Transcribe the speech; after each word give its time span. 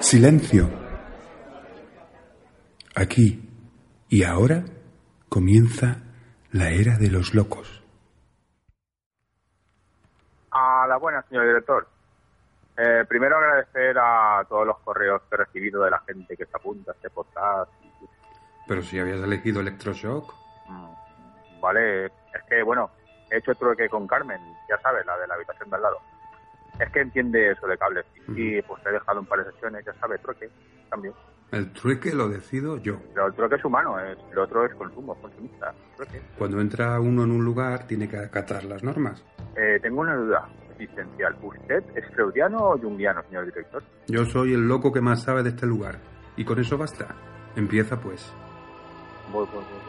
Silencio. 0.00 0.70
Aquí 2.94 3.42
y 4.08 4.22
ahora 4.22 4.64
comienza 5.28 6.02
la 6.52 6.70
era 6.70 6.96
de 6.96 7.10
los 7.10 7.34
locos. 7.34 7.82
A 10.50 10.86
la 10.88 10.96
buena, 10.96 11.22
señor 11.28 11.46
director. 11.46 11.95
Eh, 12.78 13.04
primero 13.08 13.38
agradecer 13.38 13.96
a 13.98 14.44
todos 14.48 14.66
los 14.66 14.78
correos 14.80 15.22
que 15.22 15.34
he 15.34 15.38
recibido 15.38 15.82
de 15.82 15.90
la 15.90 16.00
gente 16.00 16.36
que 16.36 16.44
se 16.44 16.56
apunta 16.56 16.92
a 16.92 16.94
este 16.94 17.08
podcast. 17.08 17.72
Pero 18.68 18.82
si 18.82 18.98
habías 18.98 19.20
elegido 19.20 19.60
Electroshock. 19.60 20.34
Mm, 20.68 21.60
vale, 21.60 22.06
es 22.06 22.42
que 22.48 22.62
bueno, 22.62 22.90
he 23.30 23.38
hecho 23.38 23.54
trueque 23.54 23.88
con 23.88 24.06
Carmen, 24.06 24.40
ya 24.68 24.78
sabes, 24.82 25.06
la 25.06 25.16
de 25.16 25.26
la 25.26 25.34
habitación 25.34 25.70
de 25.70 25.76
al 25.76 25.82
lado. 25.82 25.98
Es 26.78 26.90
que 26.90 27.00
entiende 27.00 27.52
eso 27.52 27.66
de 27.66 27.78
cables. 27.78 28.04
Y 28.28 28.60
pues 28.60 28.84
he 28.84 28.90
dejado 28.90 29.20
un 29.20 29.26
par 29.26 29.42
de 29.42 29.50
sesiones, 29.52 29.82
ya 29.86 29.94
sabes, 29.94 30.20
trueque 30.20 30.50
también. 30.90 31.14
El 31.52 31.72
trueque 31.72 32.12
lo 32.12 32.28
decido 32.28 32.76
yo. 32.76 33.00
Pero 33.14 33.28
el 33.28 33.34
trueque 33.34 33.54
es 33.54 33.64
humano, 33.64 33.98
es, 34.00 34.18
el 34.32 34.38
otro 34.38 34.66
es 34.66 34.74
consumo, 34.74 35.14
consumista. 35.14 35.72
Trueque. 35.96 36.20
Cuando 36.36 36.60
entra 36.60 37.00
uno 37.00 37.24
en 37.24 37.30
un 37.30 37.42
lugar, 37.42 37.86
tiene 37.86 38.06
que 38.06 38.18
acatar 38.18 38.64
las 38.64 38.82
normas. 38.82 39.24
Eh, 39.56 39.78
tengo 39.80 40.02
una 40.02 40.16
duda 40.16 40.46
existencial. 40.78 41.36
¿Usted 41.42 41.84
es 41.94 42.04
freudiano 42.14 42.58
o 42.58 42.78
jungiano, 42.78 43.22
señor 43.28 43.46
director? 43.46 43.82
Yo 44.06 44.24
soy 44.24 44.54
el 44.54 44.66
loco 44.66 44.92
que 44.92 45.00
más 45.00 45.22
sabe 45.22 45.42
de 45.42 45.50
este 45.50 45.66
lugar. 45.66 45.98
Y 46.36 46.44
con 46.44 46.60
eso 46.60 46.76
basta. 46.76 47.14
Empieza 47.56 47.98
pues. 47.98 48.32
Voy, 49.32 49.46
voy, 49.52 49.64
voy, 49.64 49.86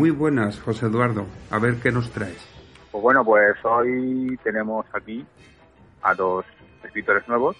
Muy 0.00 0.12
buenas, 0.12 0.58
José 0.58 0.86
Eduardo. 0.86 1.26
A 1.50 1.58
ver 1.58 1.74
qué 1.74 1.92
nos 1.92 2.10
traes. 2.10 2.42
Pues 2.90 3.02
bueno, 3.02 3.22
pues 3.22 3.54
hoy 3.62 4.34
tenemos 4.42 4.86
aquí 4.94 5.26
a 6.00 6.14
dos 6.14 6.46
escritores 6.82 7.28
nuevos. 7.28 7.54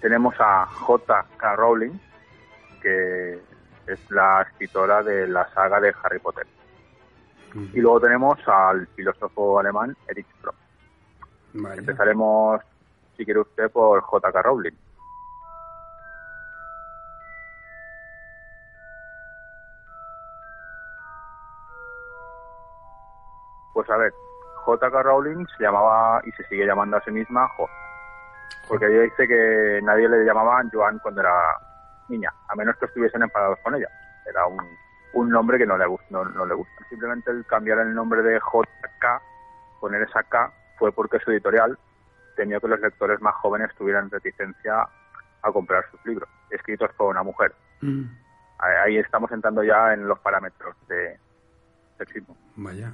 Tenemos 0.00 0.36
a 0.38 0.66
J.K. 0.66 1.56
Rowling, 1.56 1.98
que 2.80 3.40
es 3.88 4.10
la 4.12 4.42
escritora 4.42 5.02
de 5.02 5.26
la 5.26 5.52
saga 5.52 5.80
de 5.80 5.92
Harry 6.00 6.20
Potter. 6.20 6.46
Y 7.72 7.80
luego 7.80 8.02
tenemos 8.02 8.38
al 8.46 8.86
filósofo 8.94 9.58
alemán 9.58 9.96
Erich 10.06 10.28
Fromm. 10.40 10.54
Empezaremos, 11.76 12.60
si 13.16 13.24
quiere 13.24 13.40
usted, 13.40 13.68
por 13.72 14.00
J.K. 14.00 14.42
Rowling. 14.42 14.76
Pues 23.76 23.90
a 23.90 23.96
ver, 23.98 24.14
J.K. 24.64 25.02
Rowling 25.02 25.44
se 25.54 25.62
llamaba 25.64 26.22
y 26.24 26.30
se 26.32 26.44
sigue 26.44 26.64
llamando 26.64 26.96
a 26.96 27.02
sí 27.02 27.10
misma 27.10 27.46
Jo. 27.56 27.68
Porque 28.66 28.86
ella 28.86 29.02
dice 29.02 29.28
que 29.28 29.80
nadie 29.82 30.08
le 30.08 30.24
llamaba 30.24 30.62
Joan 30.72 30.98
cuando 31.00 31.20
era 31.20 31.30
niña, 32.08 32.32
a 32.48 32.54
menos 32.56 32.74
que 32.78 32.86
estuviesen 32.86 33.22
enfadados 33.22 33.58
con 33.62 33.74
ella. 33.74 33.88
Era 34.24 34.46
un, 34.46 34.58
un 35.12 35.28
nombre 35.28 35.58
que 35.58 35.66
no 35.66 35.76
le, 35.76 35.84
gust- 35.84 36.08
no, 36.08 36.24
no 36.24 36.46
le 36.46 36.54
gusta. 36.54 36.72
Simplemente 36.88 37.30
el 37.30 37.44
cambiar 37.44 37.80
el 37.80 37.94
nombre 37.94 38.22
de 38.22 38.40
J.K., 38.40 39.22
poner 39.78 40.00
esa 40.02 40.22
K, 40.22 40.50
fue 40.78 40.90
porque 40.90 41.18
su 41.20 41.30
editorial 41.32 41.78
temió 42.34 42.58
que 42.62 42.68
los 42.68 42.80
lectores 42.80 43.20
más 43.20 43.34
jóvenes 43.34 43.74
tuvieran 43.76 44.10
reticencia 44.10 44.88
a 45.42 45.52
comprar 45.52 45.84
sus 45.90 46.02
libros, 46.06 46.30
escritos 46.48 46.90
por 46.94 47.08
una 47.10 47.22
mujer. 47.22 47.54
Mm, 47.82 48.04
Ahí 48.58 48.74
ahí 48.84 48.96
estamos 48.98 49.30
entrando 49.32 49.62
ya 49.62 49.92
en 49.92 50.08
los 50.08 50.18
parámetros 50.20 50.74
de 50.88 51.18
sexismo. 51.98 52.34
Vaya. 52.56 52.90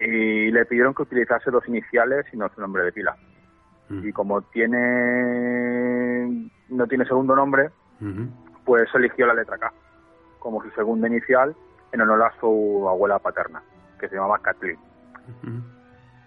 Y 0.00 0.50
le 0.50 0.64
pidieron 0.66 0.94
que 0.94 1.02
utilizase 1.02 1.50
dos 1.50 1.66
iniciales 1.68 2.26
y 2.32 2.36
no 2.36 2.48
su 2.48 2.60
nombre 2.60 2.84
de 2.84 2.92
pila. 2.92 3.16
Mm, 3.88 4.08
Y 4.08 4.12
como 4.12 4.42
tiene 4.42 6.50
no 6.68 6.86
tiene 6.86 7.04
segundo 7.06 7.36
nombre, 7.36 7.70
pues 8.64 8.88
eligió 8.94 9.26
la 9.26 9.34
letra 9.34 9.58
K 9.58 9.72
como 10.38 10.62
su 10.62 10.70
segunda 10.70 11.08
inicial 11.08 11.56
en 11.90 12.00
honor 12.02 12.22
a 12.22 12.32
su 12.38 12.86
abuela 12.88 13.18
paterna, 13.18 13.62
que 13.98 14.08
se 14.08 14.14
llamaba 14.14 14.38
Kathleen. 14.38 14.78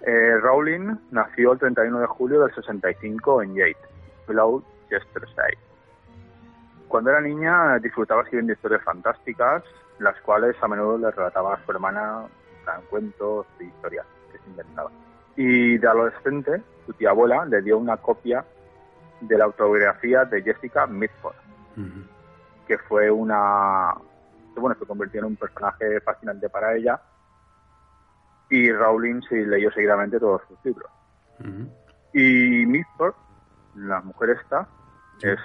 Eh, 0.01 0.37
Rowling 0.41 0.97
nació 1.11 1.53
el 1.53 1.59
31 1.59 1.99
de 1.99 2.07
julio 2.07 2.41
del 2.41 2.53
65 2.53 3.43
en 3.43 3.55
Yate, 3.55 3.77
Gloucestershire. 4.27 5.57
Cuando 6.89 7.11
era 7.11 7.21
niña 7.21 7.79
disfrutaba 7.79 8.23
escribiendo 8.23 8.53
historias 8.53 8.83
fantásticas, 8.83 9.63
las 9.99 10.19
cuales 10.21 10.55
a 10.61 10.67
menudo 10.67 10.97
le 10.97 11.11
relataba 11.11 11.53
a 11.53 11.65
su 11.65 11.71
hermana 11.71 12.23
eran 12.69 12.85
cuentos 12.89 13.45
y 13.59 13.65
historias 13.65 14.05
que 14.31 14.37
se 14.37 14.49
inventaba. 14.49 14.91
Y 15.35 15.77
de 15.77 15.87
adolescente, 15.87 16.61
su 16.85 16.93
tía 16.93 17.09
abuela 17.11 17.45
le 17.45 17.61
dio 17.61 17.77
una 17.77 17.97
copia 17.97 18.45
de 19.21 19.37
la 19.37 19.45
autobiografía 19.45 20.25
de 20.25 20.41
Jessica 20.41 20.87
Mitford, 20.87 21.35
que 22.67 22.77
fue 22.77 23.09
una 23.09 23.93
que 24.53 24.59
bueno 24.59 24.75
se 24.79 24.85
convirtió 24.85 25.19
en 25.19 25.27
un 25.27 25.35
personaje 25.35 26.01
fascinante 26.01 26.49
para 26.49 26.75
ella. 26.75 26.99
Y 28.49 28.71
Rowling 28.71 29.21
se 29.29 29.45
leyó 29.45 29.71
seguidamente 29.71 30.19
todos 30.19 30.41
sus 30.47 30.57
libros. 30.65 30.91
Y 32.13 32.65
Mitford 32.65 33.13
la 33.75 34.01
mujer 34.01 34.31
esta 34.31 34.67
es 35.21 35.39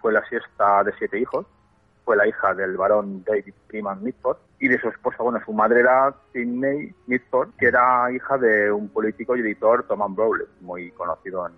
fue 0.00 0.12
la 0.12 0.24
siesta 0.28 0.84
de 0.84 0.92
siete 0.98 1.18
hijos 1.18 1.46
fue 2.04 2.16
la 2.16 2.26
hija 2.26 2.54
del 2.54 2.76
barón 2.76 3.24
David 3.24 3.54
Freeman 3.68 4.02
Mitford 4.02 4.38
y 4.62 4.68
de 4.68 4.80
su 4.80 4.88
esposa 4.88 5.22
bueno 5.22 5.40
su 5.44 5.52
madre 5.52 5.80
era 5.80 6.14
Sidney 6.32 6.94
Mitford 7.06 7.50
que 7.58 7.66
era 7.66 8.10
hija 8.10 8.38
de 8.38 8.72
un 8.72 8.88
político 8.88 9.36
y 9.36 9.40
editor 9.40 9.84
Thomas 9.86 10.14
Browley 10.14 10.46
muy 10.60 10.90
conocido 10.92 11.46
en 11.46 11.52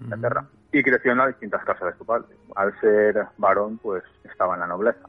Inglaterra 0.00 0.46
y 0.72 0.82
creció 0.82 1.12
en 1.12 1.18
las 1.18 1.28
distintas 1.28 1.64
casas 1.64 1.92
de 1.92 1.98
su 1.98 2.06
padre 2.06 2.28
al 2.54 2.78
ser 2.80 3.26
varón 3.38 3.78
pues 3.78 4.02
estaba 4.24 4.54
en 4.54 4.60
la 4.60 4.66
nobleza. 4.66 5.08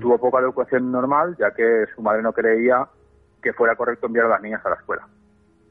Tuvo 0.00 0.16
poca 0.16 0.38
educación 0.38 0.90
normal, 0.90 1.36
ya 1.38 1.50
que 1.50 1.84
su 1.94 2.00
madre 2.00 2.22
no 2.22 2.32
creía 2.32 2.88
que 3.42 3.52
fuera 3.52 3.76
correcto 3.76 4.06
enviar 4.06 4.24
a 4.26 4.30
las 4.30 4.42
niñas 4.42 4.64
a 4.64 4.70
la 4.70 4.76
escuela. 4.76 5.06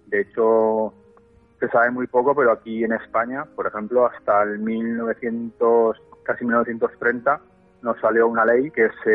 De 0.06 0.22
hecho, 0.22 0.94
se 1.60 1.68
sabe 1.70 1.90
muy 1.90 2.06
poco, 2.06 2.36
pero 2.36 2.52
aquí 2.52 2.84
en 2.84 2.94
España, 2.94 3.46
por 3.56 3.66
ejemplo, 3.66 4.06
hasta 4.06 4.44
el 4.44 4.60
1900, 4.60 5.98
casi 6.24 6.46
1930, 6.46 7.42
nos 7.82 8.00
salió 8.00 8.28
una 8.28 8.46
ley 8.46 8.72
que 8.72 8.90
se 9.04 9.10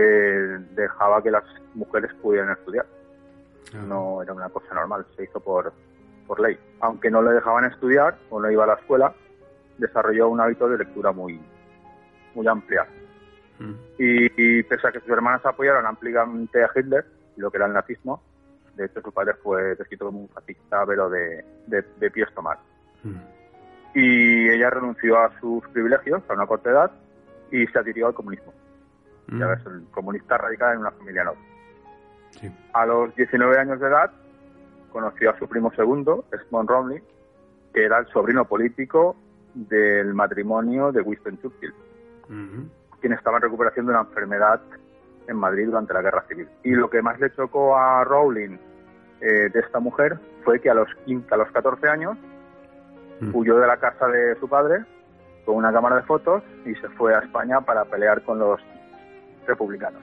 dejaba 0.75 1.23
que 1.23 1.31
las 1.31 1.45
mujeres 1.75 2.13
pudieran 2.23 2.51
estudiar. 2.53 2.87
Ah. 3.75 3.85
No 3.87 4.23
era 4.23 4.33
una 4.33 4.49
cosa 4.49 4.75
normal, 4.75 5.07
se 5.17 5.25
hizo 5.25 5.41
por, 5.41 5.73
por 6.27 6.41
ley. 6.41 6.59
Aunque 6.81 7.11
no 7.11 7.23
le 7.23 7.33
dejaban 7.33 7.65
estudiar 7.65 8.17
o 8.31 8.41
no 8.41 8.51
iba 8.51 8.65
a 8.65 8.69
la 8.69 8.75
escuela, 8.75 9.15
desarrolló 9.79 10.29
un 10.29 10.41
hábito 10.41 10.69
de 10.69 10.79
lectura 10.79 11.13
muy, 11.13 11.41
muy 12.35 12.47
amplia. 12.47 12.87
Mm. 13.59 13.73
Y, 13.99 14.59
y 14.59 14.63
pese 14.65 14.89
a 14.89 14.93
que 14.93 15.01
sus 15.01 15.11
hermanas 15.11 15.45
apoyaron 15.45 15.87
ampliamente 15.87 16.63
a 16.63 16.71
Hitler 16.75 17.05
lo 17.37 17.51
que 17.51 17.57
era 17.57 17.67
el 17.67 17.73
nazismo, 17.73 18.23
de 18.77 18.87
hecho 18.87 19.01
su 19.01 19.13
padre 19.13 19.35
fue 19.35 19.75
descrito 19.75 20.07
como 20.07 20.21
un 20.21 20.29
fascista, 20.29 20.85
pero 20.87 21.09
de, 21.09 21.45
de, 21.67 21.83
de 21.99 22.11
pies 22.11 22.33
tomar. 22.35 22.59
Mm. 23.03 23.17
Y 23.95 24.49
ella 24.51 24.71
renunció 24.71 25.19
a 25.19 25.31
sus 25.41 25.67
privilegios 25.69 26.23
a 26.29 26.33
una 26.35 26.47
corta 26.47 26.71
edad 26.71 26.91
y 27.51 27.67
se 27.67 27.79
adhirió 27.79 28.07
al 28.09 28.15
comunismo. 28.15 28.53
Mm. 29.29 29.39
Ya 29.41 29.47
ves, 29.47 29.59
el 29.67 29.85
comunista 29.91 30.37
radical 30.39 30.75
en 30.75 30.81
una 30.81 30.91
familia 30.93 31.25
noble. 31.25 31.41
Sí. 32.41 32.51
A 32.73 32.85
los 32.87 33.15
19 33.15 33.59
años 33.59 33.81
de 33.81 33.87
edad 33.87 34.11
conoció 34.93 35.31
a 35.31 35.39
su 35.39 35.49
primo 35.49 35.73
segundo, 35.75 36.25
Esmond 36.33 36.69
Romney, 36.69 37.03
que 37.73 37.85
era 37.85 37.99
el 37.99 38.07
sobrino 38.09 38.45
político 38.45 39.17
del 39.55 40.15
matrimonio 40.15 40.93
de 40.93 41.01
Winston 41.01 41.39
Churchill, 41.41 41.75
Ujú. 42.25 42.69
quien 43.01 43.13
estaba 43.13 43.37
en 43.39 43.43
recuperación 43.45 43.87
de 43.87 43.93
una 43.93 44.01
enfermedad 44.03 44.61
en 45.27 45.37
Madrid 45.37 45.67
durante 45.67 45.95
la 45.95 46.03
Guerra 46.03 46.25
Civil. 46.29 46.49
Y 46.65 46.71
lo 46.73 46.91
que 46.91 47.03
más 47.03 47.19
le 47.21 47.33
chocó 47.35 47.77
a 47.77 48.05
Rowling 48.05 48.59
eh, 49.21 49.49
de 49.53 49.61
esta 49.61 49.81
mujer 49.81 50.19
fue 50.45 50.61
que 50.61 50.69
a 50.71 50.75
los 50.75 50.89
15, 51.07 51.33
a 51.35 51.39
los 51.39 51.51
14 51.53 51.89
años 51.89 52.19
Mm. 53.21 53.31
huyó 53.33 53.57
de 53.59 53.67
la 53.69 53.77
casa 53.77 54.09
de 54.09 54.35
su 54.41 54.49
padre 54.49 54.85
con 55.45 55.57
una 55.57 55.73
cámara 55.73 55.97
de 55.97 56.03
fotos 56.03 56.43
y 56.65 56.75
se 56.77 56.89
fue 56.91 57.15
a 57.15 57.21
España 57.21 57.61
para 57.61 57.85
pelear 57.85 58.23
con 58.23 58.39
los 58.39 58.61
republicanos. 59.47 60.01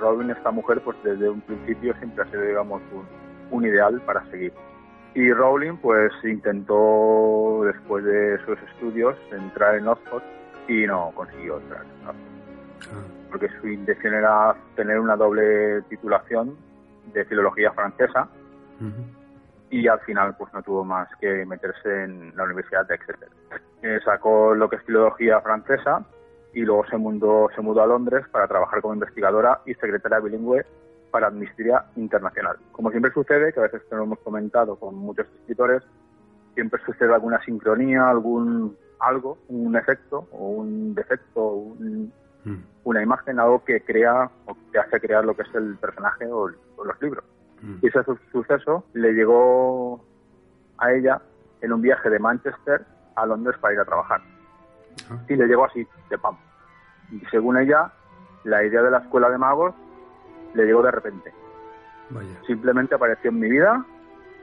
Robin, 0.00 0.30
esta 0.30 0.50
mujer, 0.50 0.80
pues 0.80 0.96
desde 1.02 1.28
un 1.28 1.40
principio 1.42 1.94
siempre 1.98 2.24
ha 2.24 2.30
sido, 2.30 2.42
digamos, 2.42 2.80
un, 3.50 3.64
ideal 3.64 4.00
para 4.02 4.24
seguir. 4.30 4.52
Y 5.14 5.32
Rowling, 5.32 5.76
pues 5.78 6.12
intentó, 6.22 7.62
después 7.64 8.04
de 8.04 8.38
sus 8.46 8.58
estudios, 8.70 9.16
entrar 9.32 9.74
en 9.74 9.88
Oxford 9.88 10.22
y 10.68 10.86
no 10.86 11.10
consiguió 11.14 11.58
entrar 11.58 11.84
porque 13.30 13.48
su 13.60 13.68
intención 13.68 14.14
era 14.14 14.54
tener 14.74 14.98
una 14.98 15.16
doble 15.16 15.82
titulación 15.82 16.56
de 17.12 17.24
filología 17.24 17.72
francesa 17.72 18.28
y 19.70 19.86
al 19.86 20.00
final 20.00 20.36
pues 20.36 20.52
no 20.52 20.62
tuvo 20.62 20.84
más 20.84 21.08
que 21.20 21.44
meterse 21.44 22.04
en 22.04 22.34
la 22.36 22.44
Universidad 22.44 22.86
de 22.86 22.94
Exeter. 22.94 23.28
Eh, 23.82 24.00
sacó 24.04 24.54
lo 24.54 24.68
que 24.68 24.76
es 24.76 24.82
filología 24.82 25.40
francesa 25.40 26.04
y 26.54 26.62
luego 26.62 26.86
se 26.86 26.96
mudó, 26.96 27.50
se 27.54 27.60
mudó 27.60 27.82
a 27.82 27.86
Londres 27.86 28.26
para 28.30 28.48
trabajar 28.48 28.80
como 28.80 28.94
investigadora 28.94 29.60
y 29.66 29.74
secretaria 29.74 30.20
bilingüe 30.20 30.64
para 31.10 31.28
Amnistía 31.28 31.84
Internacional. 31.96 32.56
Como 32.72 32.90
siempre 32.90 33.12
sucede, 33.12 33.52
que 33.52 33.60
a 33.60 33.64
veces 33.64 33.82
lo 33.90 34.02
hemos 34.02 34.18
comentado 34.20 34.76
con 34.76 34.94
muchos 34.94 35.26
escritores, 35.40 35.82
siempre 36.54 36.80
sucede 36.84 37.14
alguna 37.14 37.42
sincronía, 37.44 38.08
algún 38.08 38.76
algo, 39.00 39.38
un 39.48 39.76
efecto 39.76 40.26
o 40.32 40.48
un 40.48 40.94
defecto, 40.94 41.46
un, 41.46 42.12
Mm, 42.44 42.54
una 42.84 43.02
imagen, 43.02 43.38
algo 43.40 43.64
que 43.64 43.80
crea 43.82 44.30
o 44.46 44.56
que 44.72 44.78
hace 44.78 45.00
crear 45.00 45.24
lo 45.24 45.34
que 45.36 45.42
es 45.42 45.54
el 45.54 45.76
personaje 45.76 46.26
o, 46.26 46.48
el- 46.48 46.56
o 46.76 46.84
los 46.84 47.00
libros. 47.02 47.24
mm. 47.62 47.76
Y 47.82 47.88
ese 47.88 48.04
su- 48.04 48.18
suceso 48.32 48.84
le 48.94 49.12
llegó 49.12 50.04
a 50.78 50.92
ella 50.92 51.20
en 51.60 51.72
un 51.72 51.80
viaje 51.82 52.08
de 52.08 52.18
Manchester 52.18 52.84
a 53.16 53.26
Londres 53.26 53.56
para 53.60 53.74
ir 53.74 53.80
a 53.80 53.84
trabajar. 53.84 54.20
Y 55.28 55.36
le 55.36 55.46
llegó 55.46 55.64
así, 55.64 55.86
de 56.10 56.18
pam. 56.18 56.36
Y 57.10 57.20
según 57.30 57.56
ella, 57.58 57.90
la 58.44 58.62
idea 58.64 58.82
de 58.82 58.90
la 58.90 58.98
escuela 58.98 59.28
de 59.30 59.38
magos 59.38 59.74
le 60.54 60.64
llegó 60.66 60.82
de 60.82 60.90
repente. 60.90 61.32
Vaya. 62.10 62.30
Simplemente 62.46 62.94
apareció 62.94 63.30
en 63.30 63.40
mi 63.40 63.48
vida, 63.48 63.84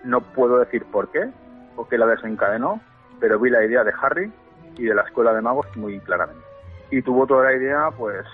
no 0.04 0.22
puedo 0.22 0.60
decir 0.60 0.84
por 0.86 1.10
qué 1.10 1.30
o 1.78 1.88
qué 1.88 1.98
la 1.98 2.06
desencadenó, 2.06 2.82
pero 3.20 3.40
vi 3.40 3.50
la 3.50 3.64
idea 3.64 3.84
de 3.84 3.94
Harry 4.02 4.32
y 4.78 4.84
de 4.86 4.94
la 4.96 5.04
escuela 5.04 5.34
de 5.34 5.42
magos 5.42 5.66
muy 5.78 6.00
claramente. 6.02 6.44
Y 6.92 7.02
tuvo 7.02 7.26
toda 7.26 7.46
la 7.46 7.54
idea, 7.54 7.90
pues, 7.98 8.26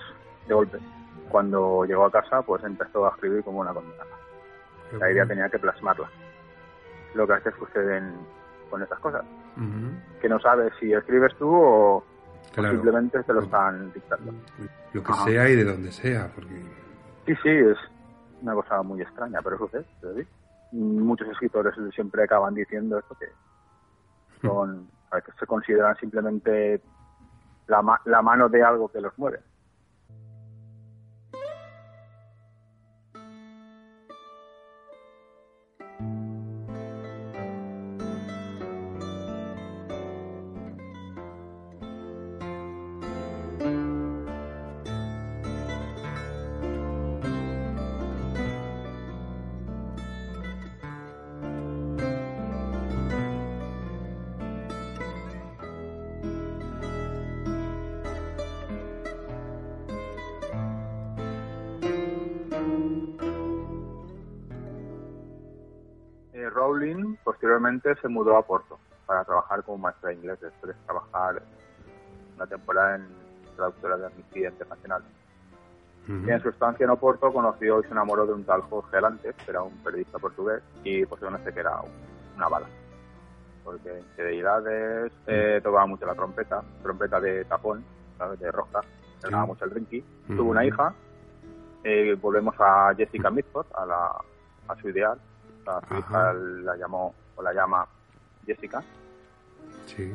de 0.46 0.54
golpe. 0.54 0.78
Cuando 1.30 1.84
llegó 1.84 2.04
a 2.04 2.10
casa, 2.10 2.42
pues 2.42 2.62
empezó 2.64 3.06
a 3.06 3.10
escribir 3.10 3.42
como 3.42 3.60
una 3.60 3.72
condenada. 3.72 4.10
La 4.98 5.10
idea 5.10 5.24
tenía 5.26 5.48
que 5.48 5.58
plasmarla. 5.58 6.08
Lo 7.14 7.26
que 7.26 7.32
veces 7.34 7.54
suceden 7.58 8.14
con 8.70 8.82
estas 8.82 8.98
cosas. 9.00 9.22
Ujú. 9.56 10.20
Que 10.20 10.28
no 10.28 10.38
sabes 10.40 10.72
si 10.78 10.92
escribes 10.92 11.34
tú 11.36 11.48
o, 11.50 12.04
simplemente 12.54 13.22
te 13.22 13.32
lo 13.32 13.40
están 13.40 13.92
dictando. 13.92 14.32
Lo 14.92 15.02
que 15.02 15.12
Ajá. 15.12 15.24
sea 15.24 15.48
y 15.48 15.56
de 15.56 15.64
donde 15.64 15.90
sea, 15.92 16.30
porque 16.34 16.54
Sí, 17.26 17.34
sí, 17.42 17.48
es 17.48 17.78
una 18.42 18.54
cosa 18.54 18.82
muy 18.82 19.00
extraña, 19.00 19.40
pero 19.42 19.56
sucede. 19.58 19.84
sucede. 20.00 20.26
Muchos 20.72 21.28
escritores 21.28 21.74
siempre 21.94 22.24
acaban 22.24 22.54
diciendo 22.54 22.98
esto 22.98 23.14
que 23.18 23.26
son, 24.40 24.88
a 25.10 25.16
veces 25.16 25.34
se 25.38 25.46
consideran 25.46 25.94
simplemente 25.96 26.80
la, 27.66 28.00
la 28.04 28.22
mano 28.22 28.48
de 28.48 28.62
algo 28.62 28.88
que 28.88 29.00
los 29.00 29.16
mueve. 29.18 29.40
Rowling 66.52 67.16
posteriormente 67.24 67.94
se 67.96 68.08
mudó 68.08 68.36
a 68.36 68.42
Porto 68.46 68.78
para 69.06 69.24
trabajar 69.24 69.62
como 69.64 69.78
maestra 69.78 70.10
de 70.10 70.16
inglés 70.16 70.38
después 70.40 70.74
de 70.76 70.82
trabajar 70.84 71.42
una 72.36 72.46
temporada 72.46 72.96
en 72.96 73.06
traductora 73.56 73.96
de 73.96 74.06
Amnistía 74.06 74.48
Internacional. 74.50 75.02
Y 76.08 76.30
en 76.30 76.42
su 76.42 76.48
estancia 76.48 76.82
en 76.82 76.90
Oporto 76.90 77.32
conoció 77.32 77.78
y 77.78 77.84
se 77.84 77.90
enamoró 77.90 78.26
de 78.26 78.32
un 78.32 78.44
tal 78.44 78.60
Jorge 78.62 78.96
Alantes, 78.96 79.36
que 79.36 79.50
era 79.52 79.62
un 79.62 79.76
periodista 79.84 80.18
portugués, 80.18 80.60
y 80.82 81.06
posiblemente 81.06 81.52
que 81.52 81.60
era 81.60 81.80
un- 81.80 81.90
una 82.36 82.48
bala. 82.48 82.66
Porque 83.62 83.98
en 83.98 84.04
fidelidades 84.16 85.12
eh, 85.28 85.60
tocaba 85.62 85.86
mucho 85.86 86.04
la 86.04 86.14
trompeta, 86.16 86.60
trompeta 86.82 87.20
de 87.20 87.44
tapón, 87.44 87.84
¿sabes? 88.18 88.40
de 88.40 88.50
roja, 88.50 88.80
Sí. 89.22 89.32
mucho 89.32 89.64
el 89.64 89.70
rinky. 89.70 90.04
Ujú. 90.24 90.36
Tuvo 90.36 90.50
una 90.50 90.64
hija, 90.64 90.92
eh, 91.84 92.16
volvemos 92.20 92.56
a 92.58 92.92
Jessica 92.96 93.30
Mitford, 93.30 93.66
a, 93.76 93.86
la, 93.86 94.06
a 94.66 94.76
su 94.80 94.88
ideal. 94.88 95.20
A 95.66 95.80
su 95.88 95.94
hija 95.98 96.32
la 96.32 96.76
llamó, 96.76 97.14
o 97.36 97.42
la 97.42 97.52
llama 97.52 97.86
Jessica. 98.46 98.82
Sí. 99.86 100.12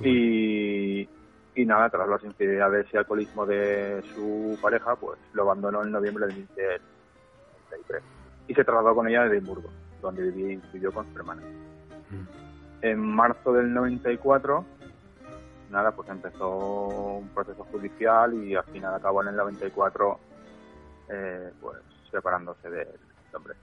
Y, 0.00 1.08
y 1.54 1.66
nada, 1.66 1.88
tras 1.90 2.08
las 2.08 2.22
infidelidades 2.24 2.86
y 2.92 2.96
alcoholismo 2.96 3.44
de 3.46 4.02
su 4.14 4.56
pareja, 4.62 4.94
pues 4.96 5.18
lo 5.32 5.42
abandonó 5.42 5.82
en 5.82 5.90
noviembre 5.90 6.26
del 6.26 6.36
1993 6.36 8.02
y 8.46 8.54
se 8.54 8.64
trasladó 8.64 8.94
con 8.94 9.08
ella 9.08 9.22
a 9.22 9.26
Edimburgo, 9.26 9.68
donde 10.00 10.32
viví- 10.32 10.60
vivió 10.72 10.92
con 10.92 11.10
su 11.12 11.18
hermana. 11.18 11.42
Mm. 11.42 12.84
En 12.84 12.98
marzo 13.00 13.52
del 13.52 13.74
94, 13.74 14.64
nada, 15.70 15.90
pues 15.92 16.08
empezó 16.08 16.48
un 17.18 17.28
proceso 17.30 17.64
judicial 17.64 18.32
y 18.34 18.54
al 18.54 18.64
final 18.64 18.94
acabó 18.94 19.22
en 19.22 19.28
el 19.28 19.36
94, 19.36 20.18
eh, 21.08 21.52
pues 21.60 21.78
separándose 22.10 22.70
del 22.70 22.88
hombre. 23.34 23.54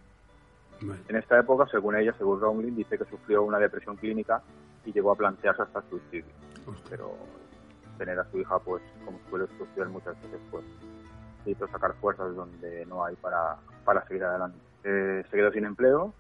En 0.82 1.16
esta 1.16 1.40
época, 1.40 1.68
según 1.72 1.96
ella, 1.96 2.14
según 2.18 2.40
Rowling, 2.40 2.76
dice 2.76 2.98
que 2.98 3.06
sufrió 3.06 3.44
una 3.44 3.60
depresión 3.60 3.96
clínica 3.96 4.42
y 4.84 4.92
llegó 4.92 5.12
a 5.12 5.16
plantearse 5.16 5.62
hasta 5.62 5.80
el 5.80 5.86
suicidio. 5.90 6.34
Hostia. 6.68 6.86
Pero 6.90 7.16
tener 7.98 8.20
a 8.20 8.30
su 8.30 8.40
hija, 8.40 8.60
pues, 8.60 8.84
como 9.04 9.20
suele 9.30 9.48
suceder 9.58 9.88
muchas 9.88 10.22
veces, 10.22 10.40
pues, 10.52 10.64
necesito 11.40 11.68
sacar 11.68 11.94
fuerzas 11.96 12.36
donde 12.36 12.86
no 12.86 13.06
hay 13.06 13.16
para, 13.16 13.58
para 13.84 14.06
seguir 14.08 14.24
adelante. 14.24 14.58
Eh, 14.84 15.24
se 15.30 15.38
quedó 15.38 15.52
sin 15.52 15.66
empleo, 15.66 16.14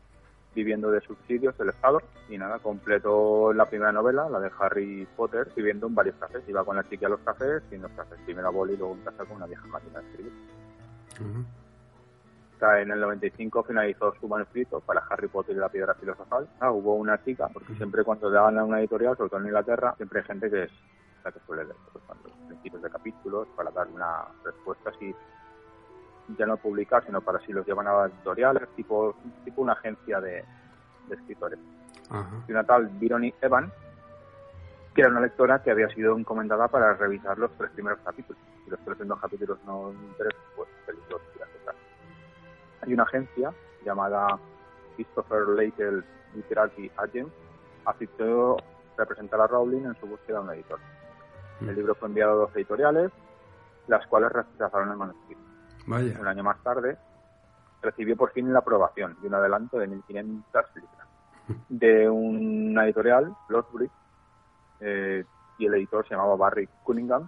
viviendo 0.55 0.89
de 0.89 1.01
subsidios 1.01 1.57
del 1.57 1.69
Estado, 1.69 2.01
y 2.29 2.37
nada, 2.37 2.59
completó 2.59 3.51
la 3.53 3.67
primera 3.67 3.91
novela, 3.91 4.29
la 4.29 4.39
de 4.39 4.49
Harry 4.59 5.07
Potter, 5.15 5.51
viviendo 5.55 5.87
en 5.87 5.95
varios 5.95 6.15
cafés. 6.15 6.47
Iba 6.47 6.63
con 6.63 6.77
la 6.77 6.87
chica 6.87 7.07
a 7.07 7.09
los 7.09 7.19
cafés, 7.19 7.61
y 7.71 7.75
en 7.75 7.81
los 7.81 7.91
cafés 7.91 8.17
primero 8.25 8.47
a 8.47 8.51
boli 8.51 8.73
y 8.73 8.77
luego 8.77 8.93
en 8.93 9.01
casa 9.01 9.25
con 9.25 9.37
una 9.37 9.47
vieja 9.47 9.67
máquina 9.67 9.99
de 9.99 10.05
escribir. 10.07 10.33
Ujú. 11.19 11.45
Hasta 12.55 12.79
en 12.79 12.89
el 12.89 13.01
95 13.01 13.63
finalizó 13.63 14.15
su 14.15 14.29
manuscrito 14.29 14.79
para 14.79 15.03
Harry 15.09 15.27
Potter 15.27 15.57
y 15.57 15.59
la 15.59 15.67
piedra 15.67 15.93
filosofal. 15.93 16.47
Ah, 16.61 16.71
hubo 16.71 16.95
una 16.95 17.21
chica, 17.21 17.49
porque 17.51 17.75
siempre 17.75 18.05
cuando 18.05 18.31
daban 18.31 18.57
a 18.57 18.63
una 18.63 18.79
editorial, 18.79 19.17
sobre 19.17 19.29
todo 19.29 19.41
en 19.41 19.47
Inglaterra, 19.47 19.93
siempre 19.97 20.21
hay 20.21 20.25
gente 20.25 20.49
que 20.49 20.63
es 20.63 20.71
la 21.25 21.33
que 21.33 21.39
suele 21.45 21.65
leer 21.65 21.75
pues, 21.91 22.05
los 22.23 22.31
principios 22.47 22.81
de 22.81 22.89
capítulos 22.89 23.49
para 23.57 23.71
dar 23.71 23.87
una 23.89 24.23
respuesta 24.45 24.89
así, 24.89 25.13
ya 26.37 26.45
no 26.45 26.55
publicar, 26.55 27.05
sino 27.05 27.19
para 27.19 27.39
si 27.39 27.51
los 27.51 27.67
llevan 27.67 27.89
a 27.89 28.05
editoriales, 28.05 28.69
tipo, 28.77 29.15
tipo 29.43 29.61
una 29.61 29.73
agencia 29.73 30.21
de, 30.21 30.45
de 31.09 31.15
escritores. 31.15 31.59
Ajá. 32.09 32.41
Y 32.47 32.51
una 32.53 32.63
tal 32.63 32.87
Vironi 32.87 33.33
Evan, 33.41 33.69
que 34.93 35.01
era 35.01 35.09
una 35.09 35.19
lectora 35.19 35.61
que 35.61 35.71
había 35.71 35.89
sido 35.89 36.17
encomendada 36.17 36.69
para 36.69 36.93
revisar 36.93 37.37
los 37.37 37.51
tres 37.57 37.71
primeros 37.71 37.99
capítulos. 37.99 38.41
Si 38.63 38.71
los 38.71 38.79
tres 38.79 38.95
primeros 38.95 39.19
capítulos 39.19 39.59
no 39.65 39.91
interesan, 39.91 40.41
pues 40.55 40.69
el 40.87 40.95
Hay 42.85 42.93
una 42.93 43.03
agencia 43.03 43.51
llamada 43.83 44.37
Christopher 44.95 45.47
Latel 45.47 46.03
Literary 46.35 46.91
Agent, 46.97 47.29
aceptó 47.85 48.57
representar 48.97 49.41
a 49.41 49.47
Rowling 49.47 49.85
en 49.85 49.95
su 49.95 50.05
búsqueda 50.05 50.39
de 50.39 50.43
un 50.43 50.53
editor. 50.53 50.79
Mm. 51.61 51.69
El 51.69 51.75
libro 51.75 51.95
fue 51.95 52.09
enviado 52.09 52.31
a 52.31 52.35
dos 52.35 52.55
editoriales, 52.55 53.11
las 53.87 54.05
cuales 54.07 54.31
rechazaron 54.31 54.91
el 54.91 54.97
manuscrito. 54.97 55.41
Vaya. 55.87 56.17
Un 56.19 56.27
año 56.27 56.43
más 56.43 56.61
tarde, 56.61 56.97
recibió 57.81 58.15
por 58.15 58.31
fin 58.31 58.53
la 58.53 58.59
aprobación 58.59 59.17
de 59.21 59.27
un 59.27 59.33
adelanto 59.33 59.79
de 59.79 59.89
1.500 59.89 60.43
libras 60.75 61.07
de 61.69 62.09
una 62.09 62.85
editorial, 62.85 63.35
Bloodbury, 63.47 63.89
eh, 64.81 65.23
y 65.57 65.65
el 65.65 65.73
editor 65.73 66.07
se 66.07 66.13
llamaba 66.13 66.35
Barry 66.35 66.67
Cunningham, 66.83 67.27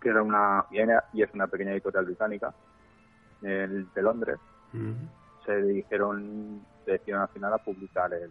que 0.00 0.10
era 0.10 0.22
una 0.22 0.66
y 1.12 1.22
es 1.22 1.32
una 1.32 1.46
pequeña 1.46 1.72
editorial 1.72 2.04
británica 2.04 2.54
el, 3.46 3.92
de 3.92 4.02
Londres. 4.02 4.38
Se 5.46 5.62
dijeron, 5.62 6.64
se 6.84 6.92
decidieron 6.92 7.22
al 7.22 7.28
final 7.28 7.52
a 7.52 7.58
publicar 7.58 8.12
el, 8.12 8.30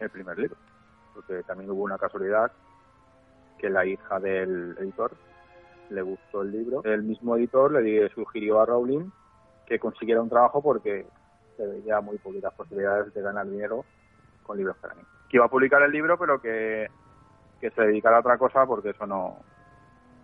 el 0.00 0.10
primer 0.10 0.38
libro, 0.38 0.56
porque 1.14 1.42
también 1.42 1.70
hubo 1.70 1.82
una 1.82 1.98
casualidad 1.98 2.50
que 3.58 3.68
la 3.68 3.84
hija 3.84 4.20
del 4.20 4.76
editor 4.78 5.12
le 5.90 6.02
gustó 6.02 6.42
el 6.42 6.52
libro. 6.52 6.82
El 6.84 7.02
mismo 7.02 7.36
editor 7.36 7.72
le 7.72 8.08
sugirió 8.10 8.60
a 8.60 8.66
Rowling 8.66 9.10
que 9.66 9.78
consiguiera 9.78 10.22
un 10.22 10.28
trabajo 10.28 10.62
porque 10.62 11.06
se 11.56 11.66
veía 11.66 12.00
muy 12.00 12.16
poquitas 12.18 12.54
posibilidades 12.54 13.12
de 13.12 13.20
ganar 13.20 13.46
dinero 13.46 13.84
con 14.44 14.56
libros 14.56 14.76
para 14.78 14.94
mí. 14.94 15.02
Que 15.28 15.36
iba 15.36 15.46
a 15.46 15.50
publicar 15.50 15.82
el 15.82 15.92
libro, 15.92 16.18
pero 16.18 16.40
que, 16.40 16.88
que 17.60 17.70
se 17.70 17.82
dedicara 17.82 18.16
a 18.16 18.20
otra 18.20 18.38
cosa 18.38 18.64
porque 18.64 18.90
eso 18.90 19.06
no, 19.06 19.36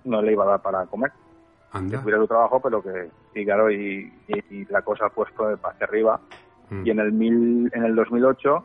no 0.04 0.22
le 0.22 0.32
iba 0.32 0.44
a 0.44 0.48
dar 0.48 0.62
para 0.62 0.86
comer. 0.86 1.12
Que 1.74 1.98
tuviera 1.98 2.20
su 2.20 2.28
trabajo, 2.28 2.60
pero 2.60 2.80
que, 2.82 3.10
y 3.34 3.44
claro, 3.44 3.70
y, 3.70 4.12
la 4.70 4.82
cosa 4.82 5.06
ha 5.06 5.10
puesto 5.10 5.44
hacia 5.48 5.86
arriba. 5.86 6.20
Mm. 6.70 6.86
Y 6.86 6.90
en 6.90 6.98
el, 7.00 7.12
mil, 7.12 7.70
en 7.74 7.84
el 7.84 7.96
2008, 7.96 8.64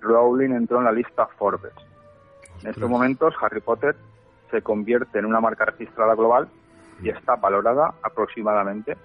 Rowling 0.00 0.50
entró 0.50 0.78
en 0.78 0.84
la 0.84 0.92
lista 0.92 1.26
Forbes. 1.38 1.72
En 2.62 2.70
estos 2.70 2.90
momentos, 2.90 3.34
Harry 3.40 3.60
Potter 3.60 3.94
se 4.50 4.60
convierte 4.60 5.18
en 5.18 5.26
una 5.26 5.40
marca 5.40 5.66
registrada 5.66 6.14
global 6.14 6.48
y 7.00 7.10
mm. 7.10 7.16
está 7.16 7.36
valorada 7.36 7.94
aproximadamente, 8.02 8.96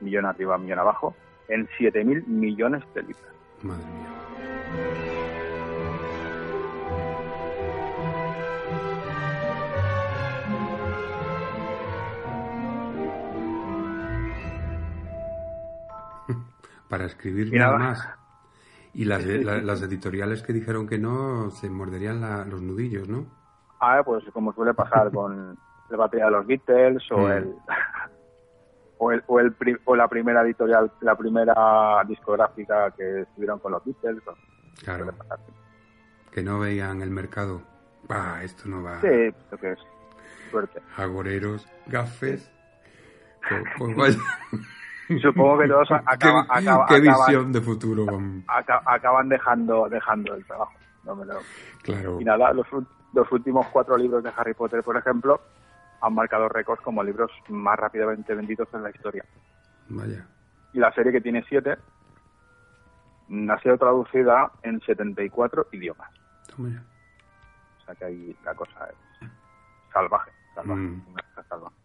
millón 0.00 0.24
arriba, 0.24 0.56
millón 0.56 0.78
abajo, 0.78 1.14
en 1.48 1.68
7.000 1.78 2.26
millones 2.26 2.82
de 2.94 3.02
libras. 3.02 3.34
Madre 3.62 3.84
mía. 3.84 5.01
Para 16.92 17.06
escribir 17.06 17.50
nada 17.54 17.78
más. 17.78 18.06
Y 18.92 19.06
las, 19.06 19.24
las 19.24 19.80
editoriales 19.80 20.42
que 20.42 20.52
dijeron 20.52 20.86
que 20.86 20.98
no 20.98 21.50
se 21.50 21.70
morderían 21.70 22.20
los 22.50 22.60
nudillos, 22.60 23.08
¿no? 23.08 23.24
Ah, 23.80 24.02
pues 24.04 24.22
como 24.34 24.52
suele 24.52 24.74
pasar 24.74 25.10
con 25.10 25.56
el 25.90 25.96
batería 25.96 26.26
de 26.26 26.32
los 26.32 26.46
Beatles 26.46 27.02
o 27.10 27.16
mm. 27.16 27.30
el 27.30 27.54
o, 28.98 29.10
el, 29.10 29.24
o, 29.26 29.40
el, 29.40 29.56
o 29.86 29.96
la 29.96 30.06
primera 30.06 30.42
editorial, 30.42 30.92
la 31.00 31.16
primera 31.16 32.04
discográfica 32.06 32.90
que 32.90 33.22
estuvieron 33.22 33.58
con 33.58 33.72
los 33.72 33.82
Beatles. 33.86 34.22
claro. 34.84 35.14
Que 36.30 36.42
no 36.42 36.58
veían 36.58 37.00
el 37.00 37.10
mercado. 37.10 37.62
Ah, 38.10 38.40
esto 38.42 38.68
no 38.68 38.82
va. 38.82 39.00
Sí, 39.00 39.08
esto 39.08 39.56
que 39.56 39.72
es 39.72 39.78
suerte. 40.50 40.82
Agoreros, 40.98 41.66
gafes. 41.86 42.52
Pues 43.78 44.18
Supongo 45.20 45.58
que 45.58 45.68
todos 45.68 45.88
acaban, 45.90 46.46
¿Qué, 46.88 47.00
visión 47.00 47.52
de 47.52 47.60
futuro 47.60 48.06
acaban 48.46 49.28
dejando 49.28 49.88
dejando 49.88 50.34
el 50.34 50.44
trabajo. 50.44 50.72
No 51.04 51.16
me 51.16 51.24
lo... 51.24 51.40
Claro. 51.82 52.20
Y 52.20 52.24
nada, 52.24 52.52
los, 52.52 52.66
los 53.12 53.32
últimos 53.32 53.66
cuatro 53.68 53.96
libros 53.96 54.22
de 54.22 54.30
Harry 54.36 54.54
Potter, 54.54 54.82
por 54.82 54.96
ejemplo, 54.96 55.40
han 56.00 56.14
marcado 56.14 56.48
récords 56.48 56.82
como 56.82 57.02
libros 57.02 57.30
más 57.48 57.78
rápidamente 57.78 58.34
vendidos 58.34 58.68
en 58.72 58.82
la 58.82 58.90
historia. 58.90 59.24
Vaya. 59.88 60.26
Y 60.72 60.78
la 60.78 60.92
serie 60.92 61.12
que 61.12 61.20
tiene 61.20 61.44
siete 61.48 61.76
ha 63.48 63.58
sido 63.60 63.78
traducida 63.78 64.52
en 64.62 64.80
74 64.80 65.68
idiomas. 65.72 66.10
Vaya. 66.56 66.82
O 67.80 67.84
sea 67.84 67.94
que 67.94 68.04
ahí 68.04 68.36
la 68.44 68.54
cosa 68.54 68.86
es 68.86 69.28
salvaje, 69.92 70.30
salvaje, 70.54 70.80
mm. 70.80 71.04
salvaje. 71.48 71.76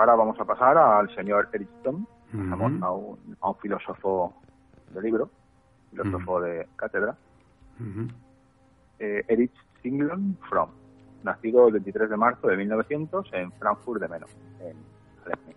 Ahora 0.00 0.14
vamos 0.16 0.40
a 0.40 0.44
pasar 0.46 0.78
al 0.78 1.14
señor 1.14 1.48
Erich 1.52 1.68
Stone, 1.78 2.06
a, 2.82 2.90
un, 2.90 3.56
filósofo 3.60 4.34
de 4.90 5.02
libro, 5.02 5.30
filósofo 5.90 6.40
de 6.40 6.66
cátedra, 6.76 7.14
eh, 8.98 9.24
Erich 9.28 9.52
Singlon 9.82 10.38
Fromm, 10.48 10.70
nacido 11.22 11.66
el 11.66 11.74
23 11.74 12.08
de 12.08 12.16
marzo 12.16 12.48
de 12.48 12.56
1900 12.56 13.28
en 13.32 13.52
Frankfurt 13.52 14.00
de 14.00 14.08
Meno, 14.08 14.26
en 14.60 14.76
Alemania, 15.26 15.56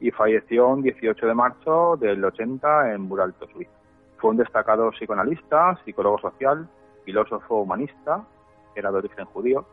y 0.00 0.10
falleció 0.10 0.74
el 0.74 0.82
18 0.82 1.26
de 1.26 1.34
marzo 1.34 1.98
del 1.98 2.24
80 2.24 2.94
en 2.94 3.08
Buralto, 3.08 3.46
Suiza. 3.48 3.70
Fue 4.16 4.30
un 4.30 4.38
destacado 4.38 4.90
psicoanalista, 4.90 5.78
psicólogo 5.84 6.18
social, 6.18 6.66
filósofo 7.04 7.60
humanista, 7.60 8.24
era 8.74 8.90
de 8.90 8.98
origen 8.98 9.26
judío, 9.26 9.66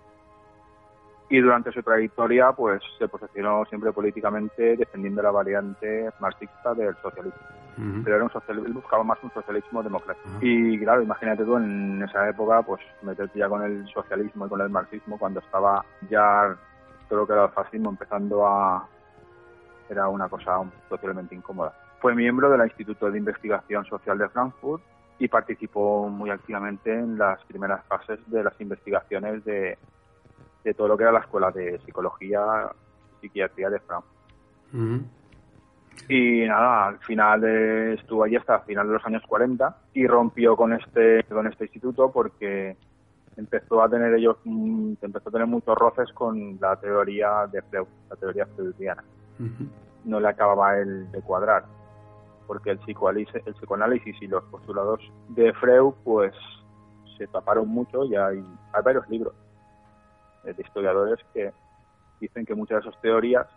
y 1.30 1.40
durante 1.40 1.72
su 1.72 1.84
trayectoria 1.84 2.52
pues 2.54 2.82
se 2.98 3.08
posicionó 3.08 3.66
siempre 3.66 3.92
políticamente 3.92 4.78
defendiendo 4.78 5.22
la 5.22 5.32
variante 5.32 6.10
marxista 6.20 6.74
del 6.74 6.96
socialismo. 6.98 7.40
Pero 8.04 8.16
era 8.16 8.24
un 8.24 8.32
socialismo, 8.32 8.82
buscaba 8.82 9.04
más 9.04 9.20
un 9.22 9.32
socialismo 9.32 9.84
democrático. 9.84 10.28
Y 10.42 10.80
claro, 10.80 11.04
imagínate 11.04 11.44
tú 11.44 11.58
en 11.58 12.02
esa 12.02 12.28
época, 12.28 12.64
pues 12.64 12.82
meterte 13.04 13.38
ya 13.38 13.48
con 13.48 13.62
el 13.62 13.88
socialismo 13.90 14.48
y 14.48 14.50
con 14.50 14.62
el 14.62 14.70
marxismo 14.70 15.20
cuando 15.20 15.42
estaba 15.42 15.86
ya 16.10 16.58
todo 17.08 17.20
lo 17.20 17.28
que 17.28 17.34
era 17.34 17.46
el 17.46 17.52
fascismo 17.52 17.92
empezando 17.92 18.48
a... 18.48 18.88
era 19.90 20.08
una 20.08 20.28
cosa 20.28 20.64
totalmente 20.90 21.36
incómoda. 21.36 21.72
Fue 22.00 22.16
miembro 22.16 22.50
del 22.50 22.62
Instituto 22.62 23.12
de 23.12 23.20
Investigación 23.20 23.86
Social 23.86 24.18
de 24.18 24.30
Frankfurt 24.30 24.82
y 25.20 25.28
participó 25.28 26.10
muy 26.10 26.32
activamente 26.32 26.92
en 26.92 27.20
las 27.20 27.44
primeras 27.46 27.86
fases 27.86 28.20
de 28.26 28.44
las 28.44 28.60
investigaciones 28.60 29.46
de, 29.46 29.78
de 30.68 30.74
todo 30.74 30.90
lo 30.90 30.98
que 30.98 31.04
era 31.04 31.14
la 31.14 31.20
escuela 31.20 31.50
de 31.52 31.80
psicología 31.86 32.70
psiquiatría 33.22 33.70
de 33.70 33.80
Frankfurt. 33.80 34.18
Y 36.10 36.46
nada, 36.46 36.88
al 36.88 37.00
final 37.00 37.44
estuvo 37.94 38.24
allí 38.24 38.36
hasta 38.36 38.58
el 38.58 38.62
final 38.64 38.88
de 38.88 38.94
los 38.94 39.06
años 39.06 39.24
40 39.28 39.78
y 39.94 40.06
rompió 40.06 40.56
con 40.56 40.74
este 40.74 41.24
con 41.24 41.48
este 41.48 41.66
instituto 41.66 42.12
porque 42.12 42.78
empezó 43.36 43.82
a 43.82 43.90
tener 43.90 44.14
ellos 44.14 44.38
mm, 44.44 44.94
empezó 45.02 45.30
a 45.30 45.32
tener 45.32 45.48
muchos 45.48 45.76
roces 45.76 46.12
con 46.14 46.58
la 46.60 46.76
teoría 46.76 47.48
de 47.52 47.62
Freud, 47.64 47.88
la 48.10 48.16
teoría 48.18 48.46
freudiana. 48.46 49.04
No 50.04 50.20
le 50.20 50.28
acababa 50.28 50.78
el 50.78 51.10
de 51.12 51.22
cuadrar 51.22 51.64
porque 52.46 52.72
el 52.72 52.80
psicoanálisis, 52.80 53.42
el 53.46 53.54
psicoanálisis 53.56 54.22
y 54.22 54.28
los 54.28 54.44
postulados 54.46 55.00
de 55.30 55.54
Freud 55.54 55.94
pues 56.04 56.34
se 57.18 57.26
taparon 57.28 57.68
mucho 57.68 58.06
y 58.06 58.16
hay 58.16 58.44
varios 58.84 59.10
libros 59.10 59.34
de 60.56 60.64
historiadores 60.64 61.20
que 61.34 61.52
dicen 62.20 62.46
que 62.46 62.56
muchas 62.56 62.84
de 62.84 62.90
esas 62.90 63.02
teorías 63.02 63.48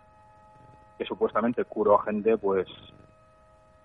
que 0.97 1.05
supuestamente 1.05 1.63
curó 1.65 1.99
a 1.99 2.03
gente, 2.03 2.37
pues 2.37 2.67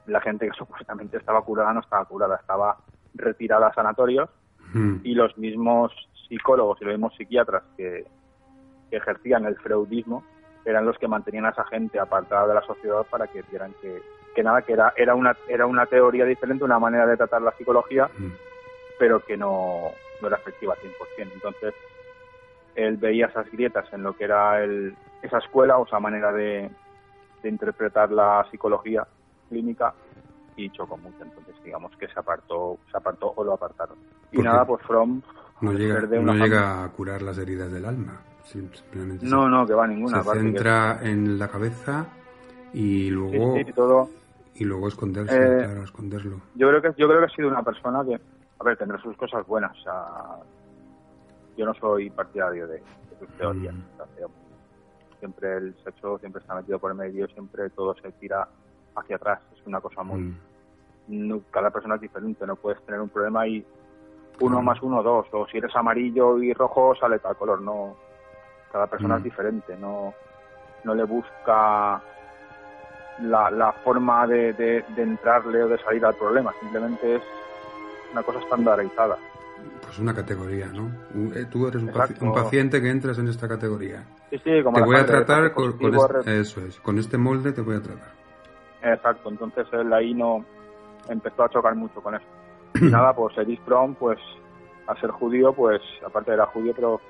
la 0.07 0.21
gente 0.21 0.47
que 0.47 0.57
supuestamente 0.57 1.17
estaba 1.17 1.43
curada 1.43 1.73
no 1.73 1.81
estaba 1.81 2.05
curada, 2.05 2.37
estaba 2.37 2.77
retirada 3.15 3.69
a 3.69 3.75
sanatorios 3.75 4.29
hmm. 4.73 4.97
y 5.03 5.15
los 5.15 5.37
mismos 5.39 5.93
psicólogos 6.29 6.79
y 6.81 6.85
los 6.85 6.95
mismos 6.95 7.15
psiquiatras 7.17 7.63
que, 7.77 8.07
ejercían 8.89 9.45
el 9.47 9.57
freudismo 9.57 10.25
eran 10.65 10.87
los 10.87 10.97
que 10.97 11.09
mantenían 11.09 11.45
a 11.45 11.51
esa 11.51 11.65
gente 11.65 11.99
apartada 11.99 12.47
de 12.47 12.55
la 12.55 12.63
sociedad 12.63 13.05
para 13.11 13.27
que 13.27 13.43
vieran 13.43 13.75
que, 13.83 14.01
que 14.35 14.43
nada, 14.45 14.63
que 14.63 14.75
era, 14.75 14.95
era, 14.97 15.15
una, 15.17 15.37
era 15.49 15.67
una 15.67 15.87
teoría 15.87 16.25
diferente, 16.25 16.65
una 16.65 16.79
manera 16.79 17.05
de 17.05 17.17
tratar 17.17 17.43
la 17.43 17.53
psicología, 17.53 18.09
hmm. 18.17 18.33
pero 18.99 19.21
que 19.21 19.37
no, 19.37 19.91
no 20.21 20.29
era 20.29 20.37
efectiva 20.37 20.75
al 20.75 20.81
100%. 20.81 21.33
Entonces, 21.35 21.75
él 22.77 22.99
veía 22.99 23.27
esas 23.27 23.51
grietas 23.51 23.91
en 23.93 24.03
lo 24.03 24.17
que 24.17 24.25
era 24.25 24.63
el, 24.63 24.95
esa 25.23 25.39
escuela 25.39 25.79
o 25.79 25.87
esa 25.87 25.99
manera 25.99 26.33
de, 26.33 26.71
interpretar 27.45 28.11
la 28.11 28.45
psicología 28.51 29.07
clínica 29.49 29.95
y 30.57 30.69
chocó 30.71 30.97
mucho. 30.97 31.23
Entonces, 31.23 31.55
digamos 31.63 31.97
que 31.97 32.09
se 32.09 32.19
apartó, 32.19 32.79
se 32.91 32.97
apartó 32.97 33.33
o 33.37 33.45
lo 33.45 33.53
apartaron. 33.53 33.97
Y 34.33 34.39
nada, 34.39 34.65
pues 34.65 34.83
From 34.85 35.23
no 35.61 35.73
llega, 35.73 36.01
no 36.01 36.35
llega 36.35 36.83
a 36.83 36.89
curar 36.89 37.23
las 37.23 37.39
heridas 37.39 37.71
del 37.71 37.85
alma. 37.85 38.21
Simplemente 38.43 39.25
no, 39.25 39.49
no, 39.49 39.65
que 39.67 39.75
va 39.75 39.85
a 39.85 39.89
ninguna. 39.89 40.23
Se 40.23 40.33
centra 40.33 40.99
en 41.03 41.39
la 41.39 41.47
cabeza 41.49 42.07
y 42.73 43.11
luego 43.11 43.55
todo. 43.75 44.11
Y 44.55 44.65
luego 44.65 44.89
esconderse, 44.89 45.37
eh, 45.37 45.83
esconderlo. 45.85 46.41
Yo 46.55 46.69
creo 46.69 46.83
que 46.83 46.89
yo 47.01 47.07
creo 47.09 47.21
que 47.21 47.27
ha 47.27 47.37
sido 47.37 47.49
una 47.49 47.63
persona 47.63 48.05
que, 48.05 48.15
a 48.15 48.65
ver, 48.65 48.77
tendrá 48.77 49.01
sus 49.03 49.17
cosas 49.17 49.47
buenas. 49.47 49.71
O 49.79 49.83
sea, 49.83 50.05
yo 51.57 51.67
no 51.67 51.75
soy 51.75 52.11
partidario 52.11 52.67
de, 52.67 52.83
sus 53.19 53.29
teorías. 53.39 53.75
Mm. 53.75 55.19
siempre 55.19 55.57
el 55.57 55.75
sexo 55.83 56.19
siempre 56.19 56.41
está 56.41 56.55
metido 56.55 56.79
por 56.79 56.95
medio, 56.95 57.27
siempre 57.29 57.71
todo 57.71 57.95
se 57.95 58.13
tira 58.13 58.49
hacia 58.95 59.17
atrás. 59.17 59.41
Es 59.55 59.67
una 59.67 59.81
cosa 59.81 60.03
muy... 60.03 60.35
Mm. 61.09 61.39
cada 61.51 61.71
persona 61.71 61.95
es 61.97 62.01
diferente, 62.01 62.47
no 62.47 62.57
puedes 62.57 62.83
tener 62.83 63.01
un 63.01 63.09
problema 63.09 63.47
y 63.47 63.65
uno 64.41 64.61
más 64.61 64.83
uno, 64.83 65.03
dos, 65.03 65.27
o 65.33 65.47
si 65.47 65.59
eres 65.59 65.75
amarillo 65.75 66.39
y 66.43 66.53
rojo, 66.53 66.95
sale 66.95 67.19
tal 67.19 67.37
color, 67.37 67.61
no. 67.61 67.97
Cada 68.71 68.87
persona 68.87 69.17
es 69.17 69.21
mm. 69.21 69.25
diferente, 69.25 69.77
no, 69.79 70.13
no 70.85 70.95
le 70.95 71.05
busca 71.05 72.03
la, 73.23 73.51
la 73.51 73.73
forma 73.73 74.27
de, 74.27 74.53
de, 74.53 74.85
entrarle 74.97 75.63
o 75.63 75.69
de 75.69 75.79
salir 75.79 76.05
al 76.05 76.15
problema, 76.15 76.53
simplemente 76.61 77.17
es 77.17 77.23
una 78.13 78.23
cosa 78.23 78.41
estandarizada. 78.41 79.17
Pues 79.83 79.99
una 79.99 80.15
categoría, 80.15 80.67
¿no? 80.67 80.91
Eh, 81.35 81.47
tú 81.51 81.67
eres 81.67 81.83
un, 81.83 82.33
paciente 82.33 82.81
que 82.83 82.91
entras 82.91 83.19
en 83.19 83.29
esta 83.29 83.49
categoría. 83.49 84.05
Sí, 84.31 84.39
sí, 84.39 84.63
como 84.63 84.77
te 84.77 84.85
voy 84.85 84.97
a 84.97 85.07
tratar 85.07 85.53
con, 85.53 85.77
este, 85.81 86.41
eso 86.41 86.61
es, 86.61 86.81
con 86.81 86.99
este 86.99 87.17
molde 87.17 87.53
te 87.53 87.61
voy 87.61 87.77
a 87.77 87.83
tratar. 87.83 88.13
Exacto, 88.83 89.29
entonces 89.31 89.67
él 89.73 89.93
ahí 89.93 90.13
no 90.15 90.45
empezó 91.09 91.45
a 91.45 91.49
chocar 91.49 91.75
mucho 91.75 92.01
con 92.01 92.15
eso. 92.15 92.27
nada, 92.81 93.15
pues 93.15 93.37
Edith 93.39 93.65
Brown, 93.65 93.95
pues 93.95 94.19
a 94.87 94.95
ser 95.01 95.11
judío, 95.11 95.53
pues 95.53 95.81
aparte 96.05 96.33
era 96.33 96.47
judío, 96.47 96.73
pero 96.75 97.01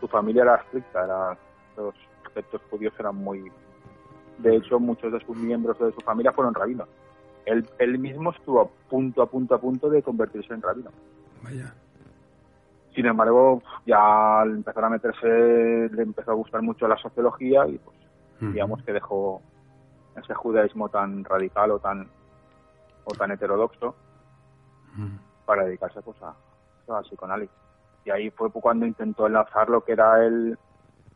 su 0.00 0.08
familia 0.08 0.42
era 0.42 0.56
estricta, 0.56 1.04
era, 1.04 1.38
los 1.76 1.94
aspectos 2.24 2.60
judíos 2.70 2.94
eran 2.98 3.16
muy... 3.16 3.50
De 4.38 4.56
hecho, 4.56 4.80
muchos 4.80 5.12
de 5.12 5.20
sus 5.24 5.36
miembros 5.36 5.78
de 5.78 5.92
su 5.92 6.00
familia 6.00 6.32
fueron 6.32 6.54
rabinos. 6.54 6.88
Él, 7.46 7.68
él 7.78 7.98
mismo 7.98 8.30
estuvo 8.30 8.60
a 8.60 8.66
punto, 8.88 9.22
a 9.22 9.26
punto, 9.26 9.54
a 9.54 9.60
punto 9.60 9.88
de 9.88 10.02
convertirse 10.02 10.52
en 10.54 10.62
rabino. 10.62 10.90
Vaya. 11.44 11.74
Sin 12.94 13.06
embargo, 13.06 13.62
ya 13.86 14.40
al 14.40 14.50
empezar 14.50 14.84
a 14.84 14.90
meterse, 14.90 15.88
le 15.92 16.02
empezó 16.02 16.30
a 16.30 16.34
gustar 16.34 16.62
mucho 16.62 16.86
la 16.86 16.96
sociología 16.96 17.66
y 17.66 17.78
pues 17.78 17.96
digamos 18.40 18.82
que 18.82 18.92
dejó 18.92 19.40
ese 20.16 20.34
judaísmo 20.34 20.88
tan 20.88 21.24
radical 21.24 21.70
o 21.72 21.78
tan 21.78 22.08
o 23.04 23.14
tan 23.14 23.30
heterodoxo 23.30 23.94
para 25.44 25.64
dedicarse 25.64 26.00
pues 26.02 26.16
a, 26.22 26.34
al 26.96 27.04
psicoanálisis. 27.04 27.56
Y 28.04 28.10
ahí 28.10 28.30
fue 28.30 28.50
cuando 28.50 28.86
intentó 28.86 29.26
enlazar 29.26 29.68
lo 29.68 29.82
que 29.82 29.92
era 29.92 30.24
el, 30.24 30.58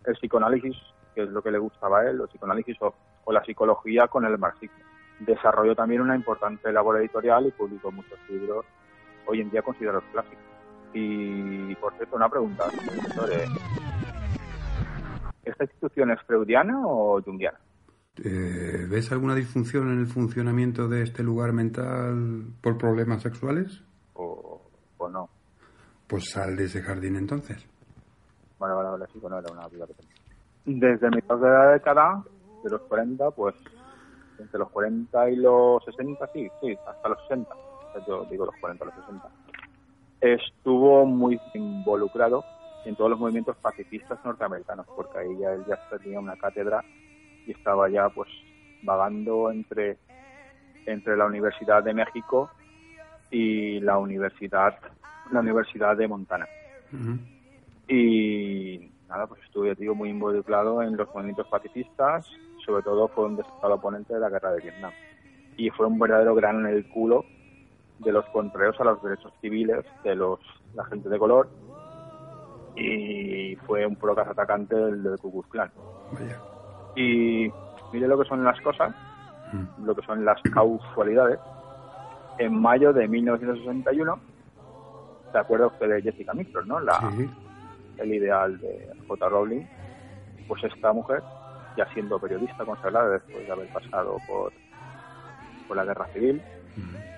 el 0.05 0.15
psicoanálisis, 0.15 0.77
que 1.15 1.23
es 1.23 1.31
lo 1.31 1.43
que 1.43 1.51
le 1.51 1.59
gustaba 1.59 2.01
a 2.01 2.11
él, 2.11 2.21
el 2.21 2.29
psicoanálisis 2.29 2.77
o, 2.81 2.95
la 3.31 3.45
psicología 3.45 4.09
con 4.09 4.25
el 4.25 4.39
marxismo. 4.39 4.79
Desarrolló 5.21 5.75
también 5.75 6.01
una 6.01 6.17
importante 6.17 6.73
labor 6.73 6.99
editorial 6.99 7.47
y 7.47 7.51
publicó 7.51 7.93
muchos 7.93 8.19
libros, 8.27 8.65
hoy 9.29 9.41
en 9.43 9.51
día 9.51 9.63
considerados 9.63 10.05
clásicos. 10.13 10.45
Y, 10.95 11.75
por 11.77 11.95
cierto, 11.95 12.17
una 12.17 12.29
pregunta, 12.29 12.65
¿Esta 15.45 15.65
institución 15.65 16.11
es 16.11 16.21
freudiana 16.23 16.81
o 16.85 17.23
junguiana? 17.23 17.59
Eh, 18.25 18.87
¿Ves 18.91 19.13
alguna 19.13 19.35
disfunción 19.35 19.93
en 19.93 20.01
el 20.01 20.07
funcionamiento 20.07 20.89
de 20.89 21.03
este 21.03 21.23
lugar 21.23 21.53
mental 21.53 22.47
por 22.61 22.77
problemas 22.77 23.23
sexuales? 23.23 23.83
O, 24.15 24.61
o 24.99 25.09
no. 25.09 25.29
Pues 26.07 26.31
sal 26.31 26.57
de 26.57 26.65
ese 26.65 26.83
jardín 26.83 27.17
entonces. 27.17 27.65
Bueno, 28.59 28.77
vale, 28.77 28.91
vale, 28.91 29.07
sí, 29.13 29.19
bueno, 29.21 29.39
era 29.39 29.53
una 29.53 29.69
vida 29.69 29.87
que 29.87 29.95
tenía. 29.95 30.91
Desde 30.91 31.11
mitad 31.11 31.37
de 31.37 31.49
la 31.49 31.67
década, 31.73 32.25
de 32.65 32.71
los 32.71 32.83
40, 32.83 33.31
pues 33.31 33.55
entre 34.39 34.59
los 34.59 34.71
40 34.71 35.31
y 35.31 35.37
los 35.37 35.85
60, 35.85 36.27
sí, 36.33 36.49
sí, 36.61 36.77
hasta 36.87 37.09
los 37.09 37.21
60. 37.29 37.68
Yo 38.07 38.25
digo 38.31 38.47
los 38.47 38.55
40 38.61 38.85
a 38.85 38.87
los 38.87 38.95
60. 38.95 39.29
Estuvo 40.21 41.07
muy 41.07 41.41
involucrado 41.55 42.45
en 42.85 42.97
todos 42.97 43.11
los 43.11 43.19
movimientos 43.19 43.57
pacifistas 43.57 44.19
norteamericanos, 44.25 44.87
porque 44.97 45.19
ahí 45.19 45.39
ya 45.39 45.53
él 45.53 45.65
ya 45.69 45.79
tenía 45.99 46.19
una 46.19 46.37
cátedra 46.37 46.83
y 47.47 47.53
estaba 47.53 47.89
ya 47.89 48.09
pues 48.09 48.29
vagando 48.83 49.51
entre, 49.51 49.99
entre 50.87 51.17
la 51.17 51.27
Universidad 51.27 51.83
de 51.83 51.95
México 51.95 52.51
y 53.31 53.81
la 53.81 53.99
Universidad, 53.99 54.79
la 55.31 55.41
Universidad 55.41 55.97
de 55.97 56.09
Montana. 56.09 56.47
Y 57.89 58.91
nada, 59.09 59.27
pues 59.27 59.43
estuve 59.45 59.75
digo, 59.75 59.95
muy 59.95 60.11
involucrado 60.11 60.83
en 60.83 60.97
los 60.97 61.09
movimientos 61.15 61.47
pacifistas, 61.49 62.27
sobre 62.65 62.83
todo 62.83 63.09
fue 63.09 63.27
un 63.27 63.37
destacado 63.37 63.75
oponente 63.75 64.15
de 64.15 64.21
la 64.21 64.31
guerra 64.31 64.53
de 64.53 64.63
Vietnam. 64.63 64.93
Y 65.57 65.71
fue 65.71 65.87
un 65.87 65.99
verdadero 65.99 66.35
gran 66.35 66.61
en 66.61 66.75
el 66.75 66.89
culo 66.89 67.25
de 67.99 68.13
los 68.13 68.25
contrarios 68.27 68.81
a 68.81 68.85
los 68.85 69.03
derechos 69.03 69.33
civiles 69.41 69.85
de 70.05 70.15
los 70.15 70.39
la 70.75 70.85
gente 70.85 71.09
de 71.09 71.19
color 71.19 71.49
y 72.79 73.57
fue 73.67 73.85
un 73.85 73.97
procas 73.97 74.29
atacante 74.29 74.75
del, 74.75 75.03
del 75.03 75.19
Ku 75.19 75.33
Klux 75.33 75.49
Klan. 75.49 75.71
Y 76.95 77.51
mire 77.93 78.09
lo 78.09 78.19
que 78.19 78.29
son 78.29 78.45
las 78.45 78.61
cosas, 78.61 78.95
mm. 79.53 79.85
lo 79.85 79.95
que 79.95 80.03
son 80.03 80.25
las 80.25 80.41
causalidades. 80.55 81.39
En 82.39 82.61
mayo 82.61 82.93
de 82.93 83.09
1961, 83.09 84.21
¿se 85.33 85.39
acuerda 85.39 85.67
usted 85.67 85.89
de 85.89 86.03
Jessica 86.03 86.33
Mitchell, 86.35 86.67
no? 86.67 86.79
La, 86.81 87.13
El 87.97 88.15
ideal 88.15 88.59
de 88.61 88.93
J. 89.09 89.29
Rowling. 89.29 89.67
Pues 90.47 90.63
esta 90.65 90.93
mujer, 90.93 91.23
ya 91.77 91.87
siendo 91.93 92.19
periodista 92.19 92.65
consagrada 92.65 93.11
después 93.11 93.45
de 93.45 93.53
haber 93.53 93.69
pasado 93.73 94.17
por, 94.27 94.53
por 95.67 95.77
la 95.77 95.85
guerra 95.85 96.07
civil, 96.13 96.41
mm. 96.77 97.18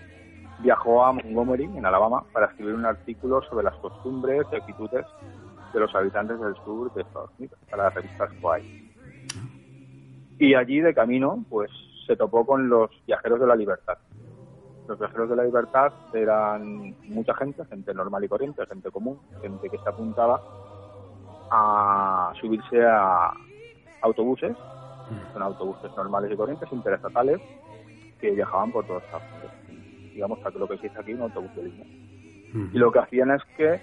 Viajó 0.62 1.04
a 1.04 1.12
Montgomery, 1.12 1.64
en 1.64 1.86
Alabama, 1.86 2.24
para 2.32 2.46
escribir 2.46 2.74
un 2.74 2.86
artículo 2.86 3.42
sobre 3.42 3.64
las 3.64 3.74
costumbres 3.76 4.46
y 4.52 4.56
actitudes 4.56 5.06
de 5.72 5.80
los 5.80 5.94
habitantes 5.94 6.40
del 6.40 6.54
sur 6.56 6.92
de 6.94 7.02
Estados 7.02 7.30
Unidos, 7.38 7.58
para 7.70 7.84
la 7.84 7.90
revista 7.90 8.28
Squire. 8.28 8.90
Y 10.38 10.54
allí 10.54 10.80
de 10.80 10.94
camino, 10.94 11.44
pues 11.48 11.70
se 12.06 12.16
topó 12.16 12.44
con 12.44 12.68
los 12.68 12.90
viajeros 13.06 13.40
de 13.40 13.46
la 13.46 13.54
libertad. 13.54 13.98
Los 14.88 14.98
viajeros 14.98 15.30
de 15.30 15.36
la 15.36 15.44
libertad 15.44 15.92
eran 16.12 16.96
mucha 17.08 17.34
gente, 17.34 17.64
gente 17.66 17.94
normal 17.94 18.24
y 18.24 18.28
corriente, 18.28 18.66
gente 18.66 18.90
común, 18.90 19.20
gente 19.40 19.68
que 19.70 19.78
se 19.78 19.88
apuntaba 19.88 20.42
a 21.50 22.32
subirse 22.40 22.84
a 22.84 23.32
autobuses, 24.02 24.56
son 25.32 25.42
autobuses 25.42 25.90
normales 25.96 26.32
y 26.32 26.36
corrientes, 26.36 26.72
interestatales, 26.72 27.40
que 28.20 28.30
viajaban 28.30 28.72
por 28.72 28.86
todos 28.86 29.02
Estados 29.04 29.26
Unidos. 29.32 29.59
Digamos 30.14 30.38
que 30.38 30.58
lo 30.58 30.68
que 30.68 30.76
se 30.78 30.82
dice 30.84 31.00
aquí 31.00 31.14
un 31.14 31.22
autobús 31.22 31.54
de 31.56 31.64
línea. 31.64 31.86
Y 32.72 32.78
lo 32.78 32.90
que 32.90 32.98
hacían 32.98 33.30
es 33.30 33.42
que 33.56 33.80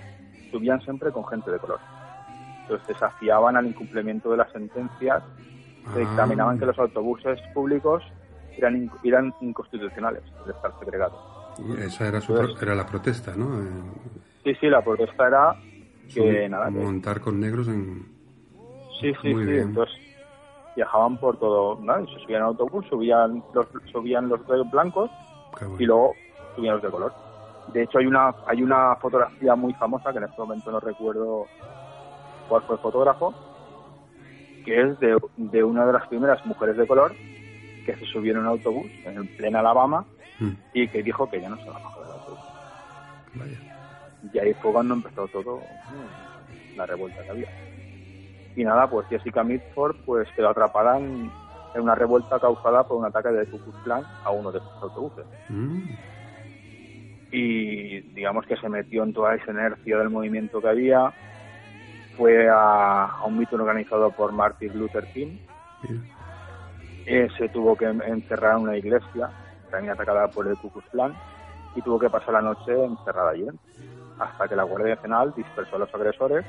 subían 0.51 0.81
siempre 0.81 1.11
con 1.11 1.25
gente 1.25 1.51
de 1.51 1.59
color. 1.59 1.79
Entonces 2.61 2.87
desafiaban 2.87 3.55
al 3.55 3.65
incumplimiento 3.65 4.29
de 4.29 4.37
las 4.37 4.51
sentencias 4.51 5.23
se 5.93 5.99
dictaminaban 5.99 6.59
que 6.59 6.65
los 6.65 6.77
autobuses 6.79 7.39
públicos 7.53 8.03
eran, 8.57 8.91
eran 9.03 9.33
inconstitucionales 9.41 10.23
de 10.45 10.51
estar 10.51 10.73
segregados. 10.79 11.19
esa 11.79 12.07
era, 12.07 12.21
su, 12.21 12.35
era 12.61 12.75
la 12.75 12.85
protesta, 12.85 13.35
¿no? 13.35 13.61
Eh, 13.61 13.67
sí, 14.43 14.55
sí, 14.59 14.67
la 14.67 14.83
protesta 14.83 15.27
era 15.27 15.55
que 16.13 16.49
nada. 16.49 16.69
Montar 16.69 17.21
con 17.21 17.39
negros 17.39 17.67
en. 17.67 18.05
Sí, 18.99 19.13
sí, 19.21 19.33
sí. 19.33 19.57
Entonces 19.57 19.95
viajaban 20.75 21.17
por 21.17 21.39
todo, 21.39 21.79
¿no? 21.81 22.05
se 22.05 22.19
subían 22.19 22.41
al 22.41 22.49
autobús, 22.49 22.85
subían 22.87 23.43
los, 23.53 23.67
subían 23.91 24.29
los 24.29 24.41
blancos 24.71 25.09
y 25.79 25.85
luego 25.85 26.13
subían 26.55 26.75
los 26.75 26.83
de 26.83 26.89
color. 26.89 27.13
De 27.73 27.83
hecho, 27.83 27.99
hay 27.99 28.05
una, 28.05 28.33
hay 28.45 28.63
una 28.63 28.95
fotografía 28.95 29.55
muy 29.55 29.73
famosa 29.73 30.11
que 30.11 30.19
en 30.19 30.23
este 30.25 30.39
momento 30.41 30.71
no 30.71 30.79
recuerdo 30.79 31.45
cuál 32.47 32.61
fue 32.63 32.75
el 32.75 32.81
fotógrafo, 32.81 33.33
que 34.65 34.81
es 34.81 34.99
de, 34.99 35.17
de, 35.37 35.63
una 35.63 35.85
de 35.85 35.93
las 35.93 36.07
primeras 36.07 36.45
mujeres 36.45 36.77
de 36.77 36.87
color 36.87 37.13
que 37.85 37.95
se 37.95 38.05
subió 38.05 38.33
en 38.33 38.39
un 38.39 38.47
autobús 38.47 38.87
en 39.05 39.27
plena 39.37 39.59
Alabama 39.59 40.05
hmm. 40.39 40.51
y 40.73 40.87
que 40.87 41.03
dijo 41.03 41.29
que 41.29 41.41
ya 41.41 41.49
no 41.49 41.57
se 41.57 41.69
va 41.69 41.77
a 41.77 41.83
bajar 41.83 42.03
del 42.03 42.11
autobús. 42.11 42.39
Y 44.33 44.39
ahí 44.39 44.53
fue 44.55 44.71
cuando 44.71 44.93
empezó 44.93 45.27
todo 45.27 45.61
la 46.75 46.85
revuelta 46.85 47.23
que 47.23 47.29
había. 47.29 47.49
Y 48.55 48.63
nada, 48.63 48.89
pues 48.89 49.07
Jessica 49.07 49.43
Mitford 49.43 49.97
pues 50.05 50.27
quedó 50.35 50.49
atrapada 50.49 50.97
en, 50.97 51.31
una 51.75 51.95
revuelta 51.95 52.39
causada 52.39 52.83
por 52.83 52.97
un 52.97 53.05
ataque 53.05 53.29
de 53.29 53.45
Ku 53.47 53.59
Klan 53.83 54.03
a 54.23 54.31
uno 54.31 54.51
de 54.51 54.59
sus 54.59 54.71
autobuses. 54.81 55.25
Hmm. 55.49 55.83
Y 57.31 58.01
digamos 58.13 58.45
que 58.45 58.55
se 58.55 58.69
metió 58.69 59.03
en 59.03 59.13
toda 59.13 59.35
esa 59.35 59.51
inercia 59.51 59.97
del 59.97 60.09
movimiento 60.09 60.61
que 60.61 60.69
había, 60.69 61.11
fue 62.15 62.47
a, 62.49 63.21
un 63.25 63.37
mito 63.37 63.55
organizado 63.55 64.11
por 64.11 64.31
Martin 64.31 64.77
Luther 64.77 65.05
King. 65.13 65.37
Eh, 67.05 67.27
se 67.37 67.49
tuvo 67.49 67.75
que 67.75 67.85
encerrar 67.85 68.57
en 68.57 68.63
una 68.63 68.77
iglesia, 68.77 69.29
también 69.69 69.93
atacada 69.93 70.27
por 70.29 70.47
el 70.47 70.57
Ku 70.57 70.71
y 71.75 71.81
tuvo 71.81 71.99
que 71.99 72.09
pasar 72.09 72.33
la 72.33 72.41
noche 72.41 72.73
encerrada 72.83 73.31
allí, 73.31 73.47
hasta 74.19 74.47
que 74.47 74.55
la 74.55 74.63
Guardia 74.63 74.95
Nacional 74.95 75.33
dispersó 75.35 75.75
a 75.75 75.79
los 75.79 75.93
agresores. 75.93 76.43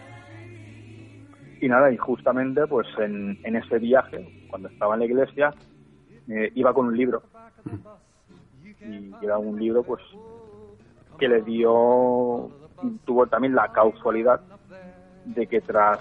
Y 1.60 1.68
nada, 1.68 1.90
y 1.90 1.96
justamente 1.96 2.66
pues 2.66 2.86
en, 2.98 3.38
ese 3.44 3.78
viaje, 3.78 4.46
cuando 4.48 4.68
estaba 4.68 4.94
en 4.94 5.00
la 5.00 5.06
iglesia, 5.06 5.54
eh, 6.28 6.52
iba 6.54 6.72
con 6.72 6.86
un 6.86 6.96
libro. 6.96 7.22
Y 8.80 9.12
era 9.22 9.38
un 9.38 9.58
libro 9.58 9.82
pues 9.82 10.02
que 11.18 11.28
le 11.28 11.42
dio 11.42 12.50
tuvo 13.04 13.26
también 13.26 13.54
la 13.56 13.72
causalidad 13.72 14.40
de 15.24 15.46
que 15.48 15.60
tras 15.60 15.98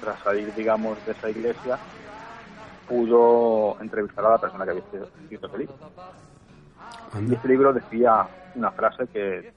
tras 0.00 0.18
salir 0.20 0.52
digamos 0.54 0.98
de 1.06 1.12
esa 1.12 1.30
iglesia 1.30 1.78
pudo 2.88 3.80
entrevistar 3.80 4.24
a 4.26 4.30
la 4.30 4.38
persona 4.38 4.64
que 4.64 4.70
había 4.70 4.82
escrito 4.82 5.46
ese 5.46 5.58
libro. 5.58 5.74
Y 7.20 7.34
este 7.34 7.48
libro 7.48 7.72
decía 7.72 8.26
una 8.54 8.70
frase 8.72 9.06
que 9.08 9.52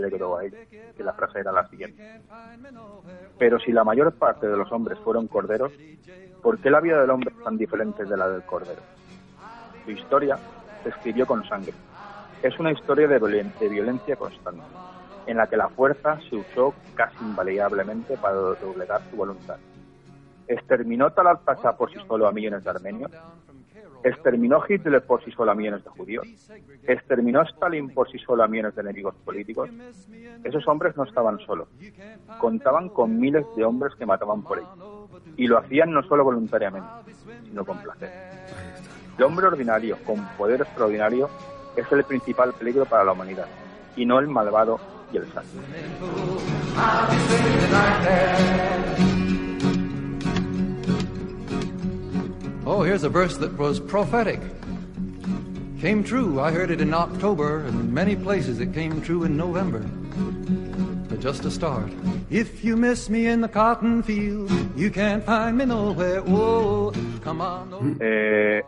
él, 0.00 0.54
que 0.96 1.04
la 1.04 1.12
frase 1.12 1.40
era 1.40 1.52
la 1.52 1.68
siguiente. 1.68 2.20
Pero 3.38 3.58
si 3.60 3.72
la 3.72 3.84
mayor 3.84 4.12
parte 4.12 4.46
de 4.46 4.56
los 4.56 4.70
hombres 4.72 4.98
fueron 5.00 5.28
corderos, 5.28 5.72
¿por 6.42 6.58
qué 6.58 6.70
la 6.70 6.80
vida 6.80 7.00
del 7.00 7.10
hombre 7.10 7.32
es 7.36 7.44
tan 7.44 7.56
diferente 7.56 8.04
de 8.04 8.16
la 8.16 8.28
del 8.28 8.42
cordero? 8.42 8.82
Su 9.84 9.90
historia 9.90 10.38
se 10.82 10.88
escribió 10.90 11.26
con 11.26 11.44
sangre. 11.46 11.74
Es 12.42 12.58
una 12.58 12.72
historia 12.72 13.08
de, 13.08 13.18
violencia 13.68 14.16
constante, 14.16 14.62
en 15.26 15.36
la 15.38 15.46
que 15.46 15.56
la 15.56 15.68
fuerza 15.68 16.18
se 16.28 16.36
usó 16.36 16.74
casi 16.94 17.16
invariablemente 17.22 18.16
para 18.18 18.34
doblegar 18.34 19.00
su 19.10 19.16
voluntad. 19.16 19.56
¿Exterminó 20.46 21.10
Talalpacha 21.10 21.72
por 21.72 21.90
sí 21.90 21.98
solo 22.06 22.26
a 22.26 22.32
millones 22.32 22.62
de 22.64 22.70
armenios? 22.70 23.10
¿Exterminó 24.04 24.62
Hitler 24.68 25.02
por 25.02 25.24
sí 25.24 25.30
solo 25.32 25.52
a 25.52 25.54
millones 25.54 25.82
de 25.82 25.90
judíos? 25.90 26.26
¿Exterminó 26.86 27.40
Stalin 27.42 27.88
por 27.88 28.10
sí 28.10 28.18
solo 28.18 28.44
a 28.44 28.48
millones 28.48 28.74
de 28.74 28.82
enemigos 28.82 29.14
políticos? 29.24 29.70
Esos 30.44 30.68
hombres 30.68 30.94
no 30.94 31.04
estaban 31.04 31.38
solos. 31.40 31.68
Contaban 32.38 32.90
con 32.90 33.18
miles 33.18 33.46
de 33.56 33.64
hombres 33.64 33.94
que 33.98 34.04
mataban 34.04 34.42
por 34.42 34.58
ellos. 34.58 34.70
Y 35.38 35.46
lo 35.46 35.58
hacían 35.58 35.90
no 35.90 36.02
solo 36.02 36.22
voluntariamente, 36.22 37.14
sino 37.44 37.64
con 37.64 37.78
placer. 37.78 38.12
El 39.16 39.24
hombre 39.24 39.46
ordinario, 39.46 39.96
con 40.04 40.22
poder 40.36 40.60
extraordinario, 40.60 41.30
es 41.74 41.90
el 41.90 42.04
principal 42.04 42.52
peligro 42.52 42.84
para 42.84 43.04
la 43.04 43.12
humanidad, 43.12 43.46
y 43.96 44.04
no 44.04 44.18
el 44.18 44.28
malvado 44.28 44.78
y 45.12 45.16
el 45.16 45.26
santo. 45.32 45.48
Here's 52.84 53.04
a 53.04 53.08
verse 53.08 53.36
that 53.38 53.56
was 53.56 53.80
prophetic. 53.80 54.40
Came 55.80 56.02
true. 56.02 56.40
I 56.40 56.50
heard 56.50 56.70
it 56.70 56.80
in 56.80 56.94
October, 56.94 57.60
and 57.60 57.80
in 57.80 57.94
many 57.94 58.16
places 58.16 58.60
it 58.60 58.72
came 58.72 59.02
true 59.02 59.24
in 59.24 59.36
November. 59.36 59.80
But 61.08 61.20
just 61.20 61.44
a 61.44 61.50
start. 61.50 61.92
If 62.30 62.64
you 62.64 62.76
miss 62.76 63.10
me 63.10 63.26
in 63.26 63.40
the 63.40 63.48
cotton 63.48 64.02
field, 64.02 64.50
you 64.76 64.90
can't 64.90 65.22
find 65.24 65.58
me 65.58 65.66
nowhere. 65.66 66.22
Oh, 66.26 66.92
come 67.22 67.40
on. 67.42 67.98
Eh, 68.00 68.62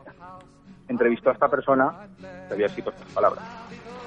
entrevistó 0.88 1.30
a 1.30 1.32
esta 1.32 1.48
persona 1.48 2.06
que 2.48 2.54
había 2.54 2.66
escrito 2.66 2.90
estas 2.90 3.08
palabras, 3.12 3.44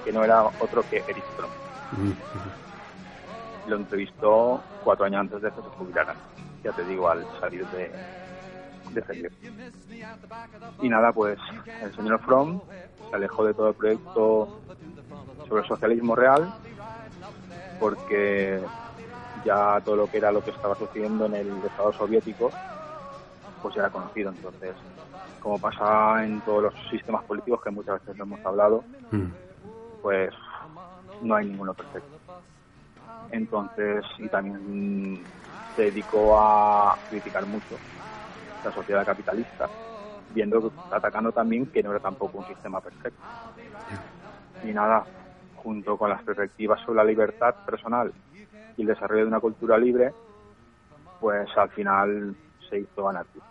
que 0.05 0.11
no 0.11 0.23
era 0.23 0.43
otro 0.59 0.83
que 0.89 0.97
Eric 0.97 1.25
Trump. 1.35 1.53
Lo 3.67 3.75
entrevistó 3.75 4.61
cuatro 4.83 5.05
años 5.05 5.21
antes 5.21 5.41
de 5.41 5.49
que 5.49 5.61
se 5.61 5.67
jubilaran. 5.77 6.15
Ya 6.63 6.71
te 6.71 6.83
digo, 6.85 7.09
al 7.09 7.25
salir 7.39 7.65
de, 7.67 7.91
de 8.93 9.31
Y 10.81 10.89
nada, 10.89 11.11
pues 11.11 11.37
el 11.81 11.95
señor 11.95 12.19
Fromm 12.21 12.61
se 13.09 13.15
alejó 13.15 13.45
de 13.45 13.53
todo 13.53 13.69
el 13.69 13.75
proyecto 13.75 14.59
sobre 15.47 15.61
el 15.61 15.67
socialismo 15.67 16.15
real 16.15 16.53
porque 17.79 18.61
ya 19.45 19.81
todo 19.81 19.95
lo 19.95 20.07
que 20.07 20.17
era 20.17 20.31
lo 20.31 20.43
que 20.43 20.51
estaba 20.51 20.75
sucediendo 20.75 21.25
en 21.25 21.35
el 21.35 21.65
Estado 21.65 21.93
soviético 21.93 22.51
pues 23.61 23.75
ya 23.75 23.81
era 23.81 23.89
conocido. 23.89 24.31
Entonces 24.31 24.75
como 25.39 25.59
pasa 25.59 26.23
en 26.25 26.41
todos 26.41 26.63
los 26.63 26.73
sistemas 26.89 27.23
políticos 27.23 27.61
que 27.63 27.69
muchas 27.71 28.01
veces 28.01 28.19
hemos 28.19 28.45
hablado 28.45 28.83
mm. 29.11 29.25
pues 30.01 30.33
no 31.21 31.35
hay 31.35 31.47
ninguno 31.47 31.73
perfecto. 31.73 32.17
Entonces 33.31 34.03
y 34.17 34.27
también 34.27 35.23
se 35.75 35.83
dedicó 35.83 36.39
a 36.39 36.97
criticar 37.09 37.45
mucho 37.45 37.77
la 38.63 38.71
sociedad 38.71 39.05
capitalista, 39.05 39.69
viendo 40.33 40.71
atacando 40.91 41.31
también 41.31 41.67
que 41.67 41.83
no 41.83 41.91
era 41.91 41.99
tampoco 41.99 42.39
un 42.39 42.47
sistema 42.47 42.81
perfecto. 42.81 43.21
Y 44.63 44.71
nada, 44.71 45.05
junto 45.55 45.97
con 45.97 46.09
las 46.09 46.21
perspectivas 46.23 46.79
sobre 46.81 46.97
la 46.97 47.03
libertad 47.03 47.55
personal 47.65 48.11
y 48.77 48.81
el 48.81 48.87
desarrollo 48.87 49.23
de 49.23 49.27
una 49.27 49.39
cultura 49.39 49.77
libre, 49.77 50.13
pues 51.19 51.49
al 51.57 51.69
final 51.69 52.35
se 52.69 52.79
hizo 52.79 53.09
anarquista. 53.09 53.47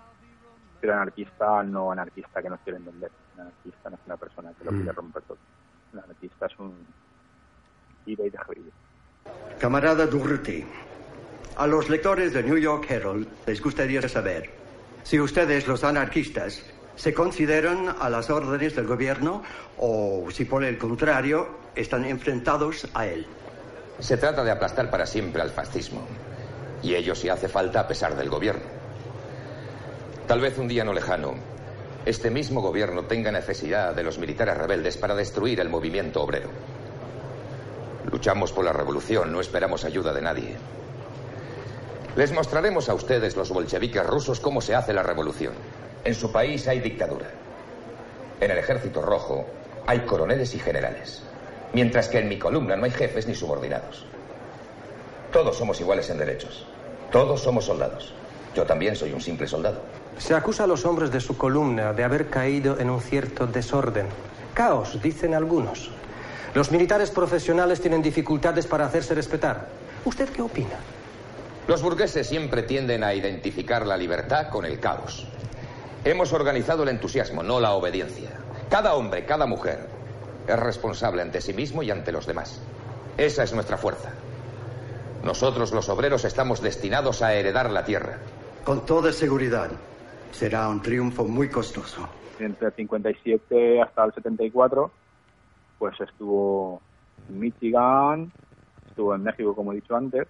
Pero 0.81 0.95
anarquista 0.95 1.63
no 1.63 1.91
anarquista 1.91 2.43
que 2.43 2.51
nos 2.51 2.61
quieren 2.61 2.85
vender. 2.85 3.11
anarquista 3.37 3.91
no 3.91 3.97
es 3.97 4.03
una 4.07 4.17
persona 4.17 4.53
que 4.57 4.65
lo 4.65 4.71
quiere 4.71 4.93
mm. 4.93 4.97
romper 4.97 5.23
todo. 5.23 5.39
Un 5.93 5.99
anarquista 6.01 6.47
es 6.47 6.59
un 6.59 6.75
vive 8.07 8.27
y 8.27 8.31
deja 8.31 8.45
vivir. 8.49 8.73
Camarada 9.59 10.07
Durruti, 10.07 10.65
a 11.57 11.67
los 11.67 11.89
lectores 11.91 12.33
de 12.33 12.43
New 12.43 12.57
York 12.57 12.87
Herald 12.89 13.29
les 13.47 13.61
gustaría 13.61 14.09
saber 14.09 14.58
si 15.09 15.19
ustedes, 15.19 15.67
los 15.67 15.85
anarquistas, 15.85 16.61
se 16.95 17.15
consideran 17.15 17.97
a 17.99 18.11
las 18.11 18.29
órdenes 18.29 18.77
del 18.77 18.87
gobierno 18.87 19.43
o 19.79 20.27
si 20.31 20.45
por 20.45 20.63
el 20.63 20.77
contrario 20.77 21.49
están 21.75 22.05
enfrentados 22.05 22.87
a 22.93 23.07
él. 23.07 23.27
Se 24.01 24.19
trata 24.19 24.45
de 24.45 24.51
aplastar 24.51 24.91
para 24.91 25.07
siempre 25.07 25.41
al 25.41 25.49
fascismo. 25.49 26.07
Y 26.83 26.95
ello 26.95 27.15
si 27.15 27.31
hace 27.31 27.49
falta 27.49 27.81
a 27.81 27.89
pesar 27.89 28.17
del 28.17 28.29
gobierno. 28.29 28.67
Tal 30.27 30.43
vez 30.43 30.59
un 30.59 30.69
día 30.69 30.85
no 30.85 30.93
lejano, 30.93 31.37
este 32.05 32.31
mismo 32.31 32.61
gobierno 32.61 33.05
tenga 33.07 33.33
necesidad 33.33 33.95
de 33.95 34.03
los 34.03 34.19
militares 34.19 34.59
rebeldes 34.59 34.99
para 34.99 35.15
destruir 35.15 35.59
el 35.61 35.71
movimiento 35.71 36.21
obrero. 36.23 36.51
Luchamos 38.13 38.53
por 38.53 38.67
la 38.67 38.75
revolución, 38.75 39.33
no 39.33 39.41
esperamos 39.41 39.87
ayuda 39.87 40.13
de 40.13 40.21
nadie. 40.21 40.57
Les 42.19 42.33
mostraremos 42.33 42.89
a 42.89 42.95
ustedes, 42.95 43.37
los 43.37 43.51
bolcheviques 43.51 44.05
rusos, 44.05 44.41
cómo 44.41 44.61
se 44.61 44.75
hace 44.75 44.93
la 44.93 45.05
revolución. 45.05 45.53
En 46.03 46.17
su 46.17 46.33
país 46.33 46.67
hay 46.67 46.81
dictadura. 46.81 47.29
En 48.41 48.51
el 48.51 48.59
ejército 48.59 49.01
rojo 49.01 49.47
hay 49.87 50.01
coroneles 50.01 50.53
y 50.57 50.59
generales. 50.59 51.23
Mientras 51.73 52.09
que 52.09 52.19
en 52.19 52.29
mi 52.29 52.37
columna 52.37 52.75
no 52.75 52.87
hay 52.87 52.91
jefes 52.91 53.29
ni 53.29 53.37
subordinados. 53.37 54.05
Todos 55.33 55.57
somos 55.57 55.81
iguales 55.81 56.11
en 56.11 56.19
derechos. 56.19 56.67
Todos 57.13 57.41
somos 57.41 57.67
soldados. 57.67 58.13
Yo 58.53 58.65
también 58.65 58.97
soy 58.97 59.13
un 59.13 59.21
simple 59.21 59.47
soldado. 59.47 59.81
Se 60.19 60.35
acusa 60.35 60.65
a 60.65 60.67
los 60.67 60.85
hombres 60.87 61.13
de 61.13 61.21
su 61.21 61.37
columna 61.37 61.93
de 61.93 62.03
haber 62.03 62.31
caído 62.31 62.81
en 62.81 62.91
un 62.91 63.01
cierto 63.01 63.47
desorden. 63.47 64.07
Caos, 64.55 65.01
dicen 65.01 65.35
algunos. 65.35 65.93
Los 66.53 66.73
militares 66.73 67.13
profesionales 67.13 67.81
tienen 67.81 68.03
dificultades 68.03 68.67
para 68.67 68.87
hacerse 68.87 69.15
respetar. 69.15 69.69
¿Usted 70.05 70.29
qué 70.31 70.43
opina? 70.43 70.98
Los 71.69 71.83
burgueses 71.83 72.27
siempre 72.27 72.63
tienden 72.63 73.05
a 73.05 73.13
identificar 73.13 73.87
la 73.87 73.99
libertad 73.99 74.49
con 74.49 74.65
el 74.65 74.81
caos. 74.81 75.29
Hemos 76.03 76.33
organizado 76.33 76.83
el 76.83 76.89
entusiasmo, 76.89 77.43
no 77.43 77.61
la 77.61 77.73
obediencia. 77.73 78.31
Cada 78.71 78.95
hombre, 78.95 79.27
cada 79.27 79.45
mujer 79.45 79.87
es 80.47 80.59
responsable 80.59 81.21
ante 81.21 81.43
sí 81.43 81.53
mismo 81.53 81.83
y 81.83 81.91
ante 81.91 82.11
los 82.11 82.27
demás. 82.27 82.65
Esa 83.19 83.43
es 83.43 83.53
nuestra 83.53 83.77
fuerza. 83.77 84.15
Nosotros 85.23 85.71
los 85.73 85.91
obreros 85.91 86.25
estamos 86.25 86.63
destinados 86.63 87.21
a 87.21 87.35
heredar 87.35 87.71
la 87.71 87.85
tierra. 87.85 88.17
Con 88.65 88.87
toda 88.87 89.13
seguridad. 89.13 89.71
Será 90.31 90.71
un 90.71 90.81
triunfo 90.81 91.27
muy 91.27 91.51
costoso. 91.51 92.09
Entre 92.39 92.69
el 92.69 92.73
57 92.73 93.83
hasta 93.83 94.05
el 94.07 94.15
74, 94.15 94.91
pues 95.79 96.01
estuvo 96.01 96.81
en 97.29 97.41
Michigan, 97.41 98.33
estuvo 98.89 99.15
en 99.15 99.23
México, 99.23 99.55
como 99.55 99.73
he 99.73 99.77
dicho 99.77 99.95
antes, 99.95 100.27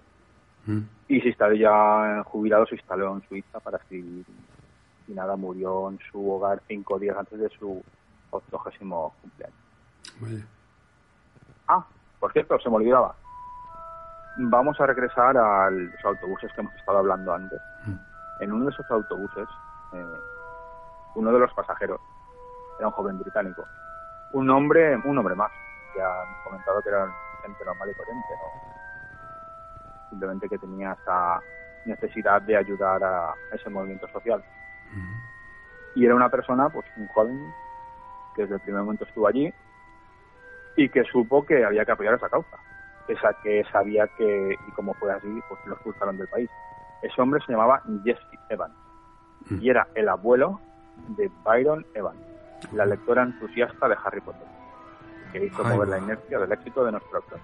y 1.09 1.21
se 1.21 1.29
instaló 1.29 1.55
ya 1.55 2.23
jubilado, 2.25 2.67
se 2.67 2.75
instaló 2.75 3.15
en 3.15 3.29
Suiza 3.29 3.61
para 3.61 3.79
escribir. 3.79 4.27
Y 5.07 5.13
nada, 5.13 5.37
murió 5.37 5.89
en 5.91 5.99
su 6.11 6.31
hogar 6.31 6.61
cinco 6.69 6.99
días 6.99 7.17
antes 7.17 7.39
de 7.39 7.49
su 7.49 7.83
octogésimo 8.31 9.15
cumpleaños. 9.23 9.59
Ah, 11.67 11.85
por 12.21 12.33
cierto, 12.33 12.59
se 12.61 12.69
me 12.69 12.77
olvidaba. 12.77 13.15
Vamos 14.37 14.79
a 14.81 14.87
regresar 14.87 15.37
a 15.37 15.71
los 15.71 16.05
autobuses 16.05 16.53
que 16.53 16.61
hemos 16.61 16.75
estado 16.75 16.99
hablando 16.99 17.33
antes. 17.33 17.61
En 18.41 18.53
uno 18.53 18.67
de 18.67 18.71
esos 18.71 18.89
autobuses, 18.91 19.49
eh, 19.95 20.19
uno 21.15 21.33
de 21.33 21.39
los 21.41 21.53
pasajeros 21.55 22.01
era 22.79 22.89
un 22.89 22.93
joven 22.93 23.19
británico. 23.19 23.65
Un 24.33 24.51
hombre, 24.51 24.97
un 25.05 25.19
hombre 25.19 25.35
más. 25.35 25.51
Ya 25.97 26.07
han 26.07 26.45
comentado 26.45 26.83
que 26.83 26.91
era 26.91 27.11
gente 27.43 27.65
normal 27.65 27.91
y 27.91 27.95
corriente, 27.95 28.29
¿no? 28.31 28.68
Simplemente 30.11 30.49
que 30.49 30.59
tenía 30.59 30.93
esa 30.93 31.41
necesidad 31.85 32.43
de 32.43 32.57
ayudar 32.57 33.03
a 33.03 33.35
ese 33.53 33.71
movimiento 33.71 34.09
social. 34.09 34.43
Y 35.95 36.05
era 36.05 36.15
una 36.15 36.29
persona, 36.29 36.69
pues 36.69 36.87
un 36.97 37.07
joven, 37.09 37.53
que 38.35 38.43
desde 38.43 38.57
el 38.57 38.61
primer 38.61 38.83
momento 38.83 39.05
estuvo 39.05 39.27
allí 39.27 39.53
y 40.77 40.89
que 40.89 41.03
supo 41.05 41.45
que 41.45 41.65
había 41.65 41.85
que 41.85 41.93
apoyar 41.93 42.15
esa 42.15 42.29
causa, 42.29 42.57
esa 43.09 43.33
que 43.43 43.65
sabía 43.73 44.07
que, 44.17 44.57
y 44.69 44.71
como 44.73 44.95
fue 44.95 45.13
así, 45.13 45.41
pues 45.49 45.61
lo 45.67 45.75
expulsaron 45.75 46.17
del 46.19 46.29
país. 46.29 46.49
Ese 47.03 47.21
hombre 47.21 47.41
se 47.45 47.53
llamaba 47.53 47.83
Jesse 48.05 48.21
Evans 48.49 48.75
y 49.51 49.71
era 49.71 49.89
el 49.95 50.09
abuelo 50.09 50.61
de 51.17 51.31
Byron 51.45 51.85
Evans, 51.95 52.21
la 52.73 52.87
lectora 52.87 53.23
entusiasta 53.23 53.89
de 53.89 53.97
Harry 54.05 54.21
Potter. 54.21 54.47
que 55.33 55.47
hizo 55.47 55.65
mover 55.65 55.89
la 55.89 55.99
inercia 55.99 56.39
del 56.39 56.53
éxito 56.53 56.85
de 56.85 56.93
nuestro 56.93 57.19
actor. 57.19 57.39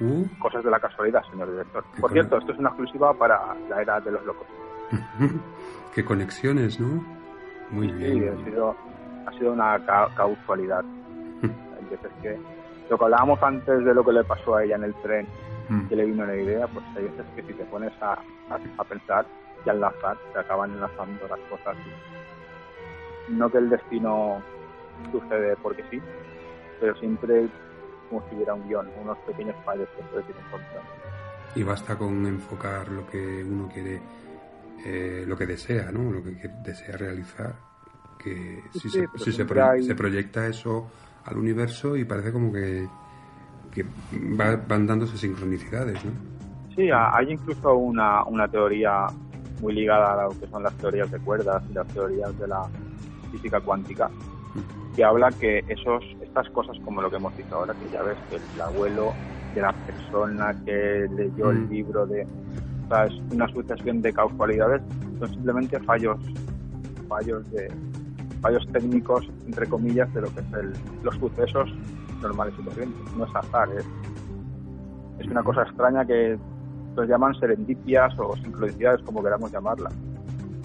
Uh. 0.00 0.24
Cosas 0.38 0.62
de 0.62 0.70
la 0.70 0.78
casualidad, 0.78 1.22
señor 1.30 1.50
director. 1.50 1.84
Por 2.00 2.12
cierto, 2.12 2.38
esto 2.38 2.52
es 2.52 2.58
una 2.58 2.68
exclusiva 2.68 3.14
para 3.14 3.54
la 3.68 3.80
era 3.80 4.00
de 4.00 4.10
los 4.10 4.24
locos. 4.24 4.46
Qué 5.94 6.04
conexiones, 6.04 6.78
¿no? 6.78 7.02
Muy 7.70 7.88
bien. 7.88 8.12
Sí, 8.12 8.28
ha 8.28 8.44
sido, 8.44 8.76
ha 9.26 9.32
sido 9.32 9.52
una 9.52 9.78
causalidad. 10.14 10.84
que 12.22 12.38
lo 12.90 12.98
que 12.98 13.04
hablábamos 13.04 13.42
antes 13.42 13.84
de 13.84 13.94
lo 13.94 14.04
que 14.04 14.12
le 14.12 14.24
pasó 14.24 14.56
a 14.56 14.64
ella 14.64 14.76
en 14.76 14.84
el 14.84 14.94
tren, 14.96 15.26
mm. 15.68 15.88
que 15.88 15.96
le 15.96 16.04
vino 16.04 16.26
la 16.26 16.36
idea, 16.36 16.66
pues 16.66 16.84
hay 16.96 17.04
veces 17.04 17.26
que 17.34 17.42
si 17.42 17.52
te 17.54 17.64
pones 17.64 17.92
a, 18.00 18.18
a, 18.78 18.84
pensar 18.84 19.26
y 19.64 19.68
a 19.68 19.72
enlazar, 19.72 20.16
te 20.32 20.38
acaban 20.38 20.72
enlazando 20.72 21.26
las 21.28 21.40
cosas. 21.50 21.76
No 23.28 23.50
que 23.50 23.58
el 23.58 23.70
destino 23.70 24.40
sucede 25.10 25.56
porque 25.62 25.82
sí, 25.90 26.00
pero 26.80 26.94
siempre 26.96 27.48
como 28.08 28.22
si 28.28 28.36
hubiera 28.36 28.54
un 28.54 28.66
guion, 28.68 28.88
unos 29.02 29.18
pequeños 29.18 29.56
fallos 29.64 29.88
que 29.96 30.02
puedes 30.04 30.28
ir 30.28 30.34
encontrando. 30.36 30.90
Y 31.54 31.62
basta 31.62 31.96
con 31.96 32.26
enfocar 32.26 32.88
lo 32.88 33.06
que 33.06 33.44
uno 33.44 33.68
quiere, 33.72 34.00
eh, 34.84 35.24
lo 35.26 35.36
que 35.36 35.46
desea, 35.46 35.90
¿no? 35.90 36.10
Lo 36.10 36.22
que 36.22 36.48
desea 36.62 36.96
realizar. 36.96 37.54
Que 38.18 38.62
si, 38.72 38.88
se, 38.90 39.06
si 39.16 39.32
se, 39.32 39.44
proyecta 39.44 40.46
eso 40.46 40.90
al 41.24 41.36
universo 41.36 41.96
y 41.96 42.04
parece 42.04 42.32
como 42.32 42.52
que, 42.52 42.88
que 43.72 43.84
van 44.10 44.86
dándose 44.86 45.16
sincronicidades, 45.16 46.04
¿no? 46.04 46.10
Sí, 46.74 46.90
hay 46.92 47.32
incluso 47.32 47.74
una, 47.74 48.24
una 48.24 48.48
teoría 48.48 49.06
muy 49.60 49.74
ligada 49.74 50.12
a 50.12 50.24
lo 50.24 50.38
que 50.38 50.46
son 50.46 50.62
las 50.62 50.74
teorías 50.74 51.10
de 51.10 51.18
cuerdas 51.20 51.62
y 51.70 51.72
las 51.72 51.86
teorías 51.88 52.38
de 52.38 52.48
la 52.48 52.68
física 53.32 53.60
cuántica, 53.60 54.10
que 54.94 55.04
habla 55.04 55.30
que 55.30 55.64
esos, 55.68 56.04
estas 56.36 56.52
cosas 56.52 56.76
como 56.84 57.00
lo 57.00 57.08
que 57.08 57.16
hemos 57.16 57.34
dicho 57.34 57.54
ahora, 57.54 57.72
que 57.72 57.90
ya 57.90 58.02
ves 58.02 58.16
que 58.28 58.36
el 58.36 58.60
abuelo 58.60 59.14
de 59.54 59.62
la 59.62 59.72
persona 59.72 60.54
que 60.66 61.08
leyó 61.16 61.50
el 61.50 61.60
mm. 61.60 61.70
libro 61.70 62.06
de 62.06 62.24
o 62.24 62.88
sea, 62.88 63.06
es 63.06 63.14
una 63.32 63.48
sucesión 63.48 64.02
de 64.02 64.12
causalidades, 64.12 64.82
son 65.18 65.30
simplemente 65.30 65.80
fallos, 65.80 66.18
fallos 67.08 67.50
de 67.52 67.72
fallos 68.42 68.68
técnicos 68.70 69.26
entre 69.46 69.66
comillas 69.66 70.12
de 70.12 70.20
lo 70.20 70.34
que 70.34 70.40
es 70.40 70.52
el, 70.52 70.72
los 71.02 71.14
sucesos 71.16 71.72
normales 72.20 72.52
y 72.58 72.62
corrientes. 72.64 73.16
No 73.16 73.24
es 73.24 73.34
azar, 73.34 73.68
es, 73.70 73.86
es 75.18 75.26
una 75.28 75.42
cosa 75.42 75.62
extraña 75.62 76.04
que 76.04 76.38
los 76.96 77.08
llaman 77.08 77.34
serendipias 77.40 78.12
o 78.18 78.36
sincronicidades, 78.36 79.00
como 79.02 79.22
queramos 79.22 79.50
llamarla. 79.50 79.90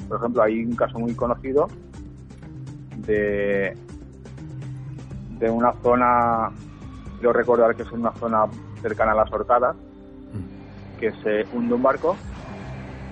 Por 0.10 0.18
ejemplo, 0.18 0.44
hay 0.44 0.66
un 0.66 0.76
caso 0.76 1.00
muy 1.00 1.16
conocido 1.16 1.70
de 3.06 3.74
de 5.42 5.50
una 5.50 5.74
zona, 5.82 6.52
quiero 7.18 7.34
recordar 7.34 7.76
que 7.76 7.82
es 7.82 7.92
una 7.92 8.14
zona 8.14 8.46
cercana 8.82 9.12
a 9.14 9.16
las 9.16 9.34
Horcadas, 9.34 9.76
mm. 9.76 11.00
que 11.00 11.12
se 11.24 11.48
hunde 11.54 11.74
un 11.74 11.82
barco, 11.82 12.16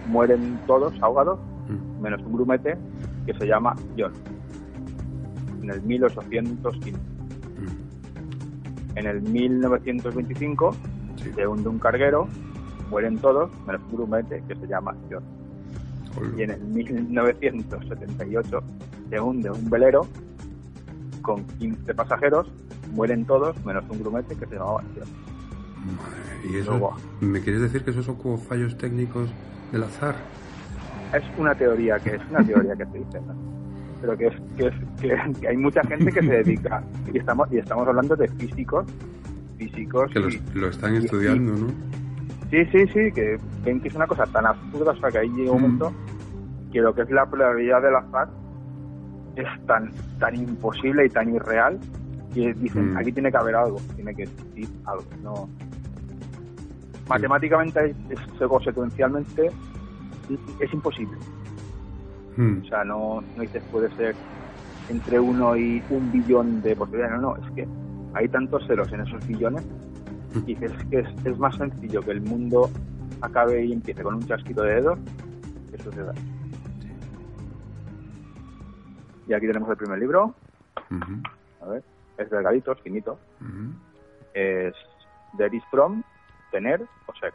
mueren 0.07 0.59
todos 0.67 0.93
ahogados, 1.01 1.39
mm. 1.67 2.01
menos 2.01 2.21
un 2.21 2.33
grumete 2.33 2.77
que 3.25 3.33
se 3.33 3.47
llama 3.47 3.75
John, 3.97 4.13
en 5.63 5.71
el 5.71 5.81
1815. 5.81 6.91
Mm. 6.91 6.97
En 8.95 9.07
el 9.07 9.21
1925 9.21 10.75
se 11.35 11.47
hunde 11.47 11.67
un 11.67 11.79
carguero, 11.79 12.27
mueren 12.91 13.17
todos, 13.17 13.49
menos 13.65 13.81
un 13.89 13.97
grumete 13.97 14.43
que 14.47 14.55
se 14.55 14.67
llama 14.67 14.95
John. 15.09 15.23
Y 16.37 16.43
en 16.43 16.51
el 16.51 16.61
1978 16.61 18.63
se 19.09 19.19
hunde 19.19 19.49
un 19.49 19.67
velero 19.69 20.05
con 21.29 21.45
15 21.59 21.93
pasajeros, 21.93 22.51
mueren 22.91 23.23
todos, 23.23 23.55
menos 23.63 23.83
un 23.87 23.99
grumete 23.99 24.35
que 24.35 24.47
se 24.47 24.55
llamaba 24.55 24.81
¿Y 26.43 26.57
eso, 26.57 26.91
me 27.21 27.39
quieres 27.39 27.61
decir 27.61 27.83
que 27.83 27.91
esos 27.91 28.03
son 28.03 28.15
como 28.15 28.39
fallos 28.39 28.75
técnicos 28.79 29.29
del 29.71 29.83
azar? 29.83 30.15
Es 31.13 31.21
una 31.37 31.53
teoría 31.53 31.99
que 31.99 32.15
es 32.15 32.21
una 32.31 32.43
teoría 32.43 32.75
que 32.75 32.85
se 32.87 32.97
dice, 32.97 33.21
pero 34.01 34.17
que, 34.17 34.25
es, 34.25 34.73
que, 35.39 35.47
hay 35.47 35.57
mucha 35.57 35.83
gente 35.83 36.11
que 36.11 36.19
se 36.19 36.43
dedica 36.43 36.83
y 37.13 37.19
estamos 37.19 37.47
y 37.51 37.59
estamos 37.59 37.87
hablando 37.87 38.15
de 38.15 38.27
físicos, 38.29 38.87
físicos 39.59 40.11
que 40.11 40.41
lo 40.55 40.67
están 40.67 40.95
estudiando, 40.95 41.51
¿no? 41.51 41.67
Sí, 42.49 42.65
sí, 42.71 42.87
sí, 42.87 43.11
que 43.11 43.37
ven 43.63 43.79
que 43.81 43.89
es 43.89 43.93
una 43.93 44.07
cosa 44.07 44.25
tan 44.25 44.47
absurda, 44.47 44.93
o 44.93 44.99
sea, 44.99 45.11
que 45.11 45.19
ahí 45.19 45.29
llega 45.29 45.51
un 45.51 45.61
momento 45.61 45.93
que 46.71 46.81
lo 46.81 46.95
que 46.95 47.03
es 47.03 47.11
la 47.11 47.29
probabilidad 47.29 47.83
del 47.83 47.95
azar 47.97 48.38
es 49.35 49.65
tan, 49.65 49.91
tan 50.19 50.35
imposible 50.35 51.05
y 51.05 51.09
tan 51.09 51.33
irreal 51.33 51.79
que 52.33 52.53
dicen, 52.53 52.93
mm. 52.93 52.97
aquí 52.97 53.11
tiene 53.11 53.31
que 53.31 53.37
haber 53.37 53.55
algo, 53.55 53.79
tiene 53.95 54.13
que 54.13 54.23
existir 54.23 54.67
algo. 54.85 55.05
No. 55.23 55.49
Matemáticamente, 57.07 57.95
es, 58.09 58.19
secuencialmente, 58.63 59.51
es 60.59 60.73
imposible. 60.73 61.17
Mm. 62.37 62.61
O 62.61 62.65
sea, 62.65 62.83
no, 62.83 63.23
no 63.35 63.41
dices 63.41 63.63
puede 63.71 63.89
ser 63.95 64.15
entre 64.89 65.19
uno 65.19 65.55
y 65.55 65.83
un 65.89 66.11
billón 66.11 66.61
de 66.61 66.75
posibilidades. 66.75 67.21
No, 67.21 67.35
no, 67.35 67.37
es 67.37 67.51
que 67.53 67.67
hay 68.13 68.27
tantos 68.27 68.65
ceros 68.67 68.91
en 68.91 69.01
esos 69.01 69.25
billones 69.27 69.63
mm. 70.35 70.37
y 70.45 70.55
dices 70.55 70.71
que 70.89 70.99
es, 70.99 71.07
es 71.25 71.37
más 71.39 71.55
sencillo 71.55 72.01
que 72.01 72.11
el 72.11 72.21
mundo 72.21 72.69
acabe 73.21 73.65
y 73.65 73.73
empiece 73.73 74.03
con 74.03 74.15
un 74.15 74.25
chasquito 74.25 74.63
de 74.63 74.75
dedos 74.75 74.99
que 75.71 75.83
suceda. 75.83 76.13
Y 79.29 79.33
aquí 79.35 79.45
tenemos 79.45 79.69
el 79.69 79.77
primer 79.77 79.99
libro. 79.99 80.33
A 81.61 81.67
ver, 81.67 81.83
es 82.17 82.29
delgadito, 82.31 82.71
es 82.71 82.81
finito. 82.81 83.19
Es 84.33 84.73
de 85.33 85.61
From, 85.69 86.01
Tener 86.49 86.81
o 87.05 87.13
Ser. 87.13 87.31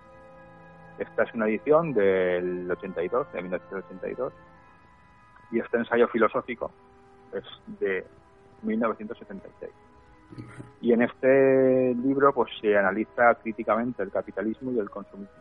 Esta 0.99 1.23
es 1.23 1.35
una 1.35 1.47
edición 1.47 1.93
del 1.93 2.69
82, 2.69 3.33
de 3.33 3.43
1982. 3.43 4.33
Y 5.53 5.61
este 5.61 5.77
ensayo 5.77 6.09
filosófico 6.09 6.73
es 7.33 7.45
de 7.79 8.05
1976. 8.63 9.71
Y 10.81 10.93
en 10.93 11.03
este 11.03 11.95
libro 11.95 12.33
pues 12.33 12.51
se 12.61 12.77
analiza 12.77 13.37
críticamente 13.37 14.03
el 14.03 14.11
capitalismo 14.11 14.73
y 14.73 14.81
el 14.81 14.91
consumismo. 14.91 15.33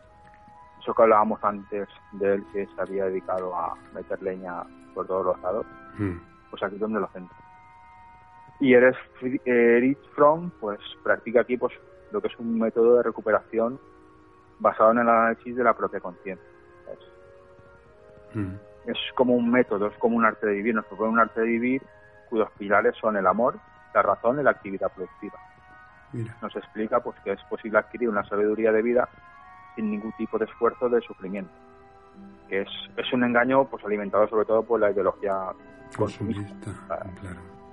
Eso 0.79 0.93
que 0.93 1.01
hablábamos 1.01 1.43
antes 1.43 1.89
de 2.11 2.35
él 2.35 2.45
que 2.53 2.67
se 2.67 2.79
había 2.81 3.05
dedicado 3.05 3.55
a 3.55 3.75
meter 3.95 4.21
leña 4.21 4.61
por 4.93 5.07
todos 5.07 5.25
los 5.25 5.41
lados 5.41 5.65
pues 6.53 6.61
aquí 6.61 6.75
es 6.75 6.81
donde 6.81 6.99
lo 6.99 7.07
centro. 7.07 7.35
Y 8.59 8.75
eres 8.75 8.95
Erich 9.43 9.97
Fromm, 10.13 10.51
pues 10.59 10.79
practica 11.03 11.41
aquí 11.41 11.57
pues 11.57 11.73
lo 12.11 12.21
que 12.21 12.27
es 12.27 12.37
un 12.37 12.59
método 12.59 12.97
de 12.97 13.01
recuperación 13.01 13.79
basado 14.59 14.91
en 14.91 14.99
el 14.99 15.09
análisis 15.09 15.55
de 15.55 15.63
la 15.63 15.73
propia 15.73 15.99
conciencia. 15.99 16.47
Mm. 18.35 18.53
Es 18.85 18.99
como 19.15 19.33
un 19.33 19.49
método, 19.49 19.87
es 19.87 19.97
como 19.97 20.15
un 20.15 20.25
arte 20.25 20.45
de 20.45 20.53
vivir. 20.53 20.75
Nos 20.75 20.85
propone 20.85 21.09
un 21.09 21.19
arte 21.19 21.41
de 21.41 21.47
vivir 21.47 21.81
cuyos 22.29 22.51
pilares 22.59 22.95
son 23.01 23.17
el 23.17 23.25
amor, 23.25 23.57
la 23.95 24.03
razón 24.03 24.39
y 24.39 24.43
la 24.43 24.51
actividad 24.51 24.91
productiva. 24.93 25.39
Nos 26.39 26.55
explica 26.55 26.99
pues 26.99 27.19
que 27.21 27.31
es 27.31 27.43
posible 27.45 27.79
adquirir 27.79 28.09
una 28.09 28.23
sabiduría 28.25 28.71
de 28.71 28.83
vida 28.83 29.09
sin 29.75 29.89
ningún 29.89 30.11
tipo 30.17 30.37
de 30.37 30.45
esfuerzo 30.45 30.87
de 30.87 31.01
sufrimiento. 31.01 31.51
Que 32.47 32.61
es, 32.61 32.69
es 32.95 33.11
un 33.11 33.23
engaño 33.23 33.65
pues 33.65 33.83
alimentado 33.83 34.27
sobre 34.27 34.45
todo 34.45 34.61
por 34.61 34.79
la 34.79 34.91
ideología 34.91 35.51
consumista. 35.95 36.71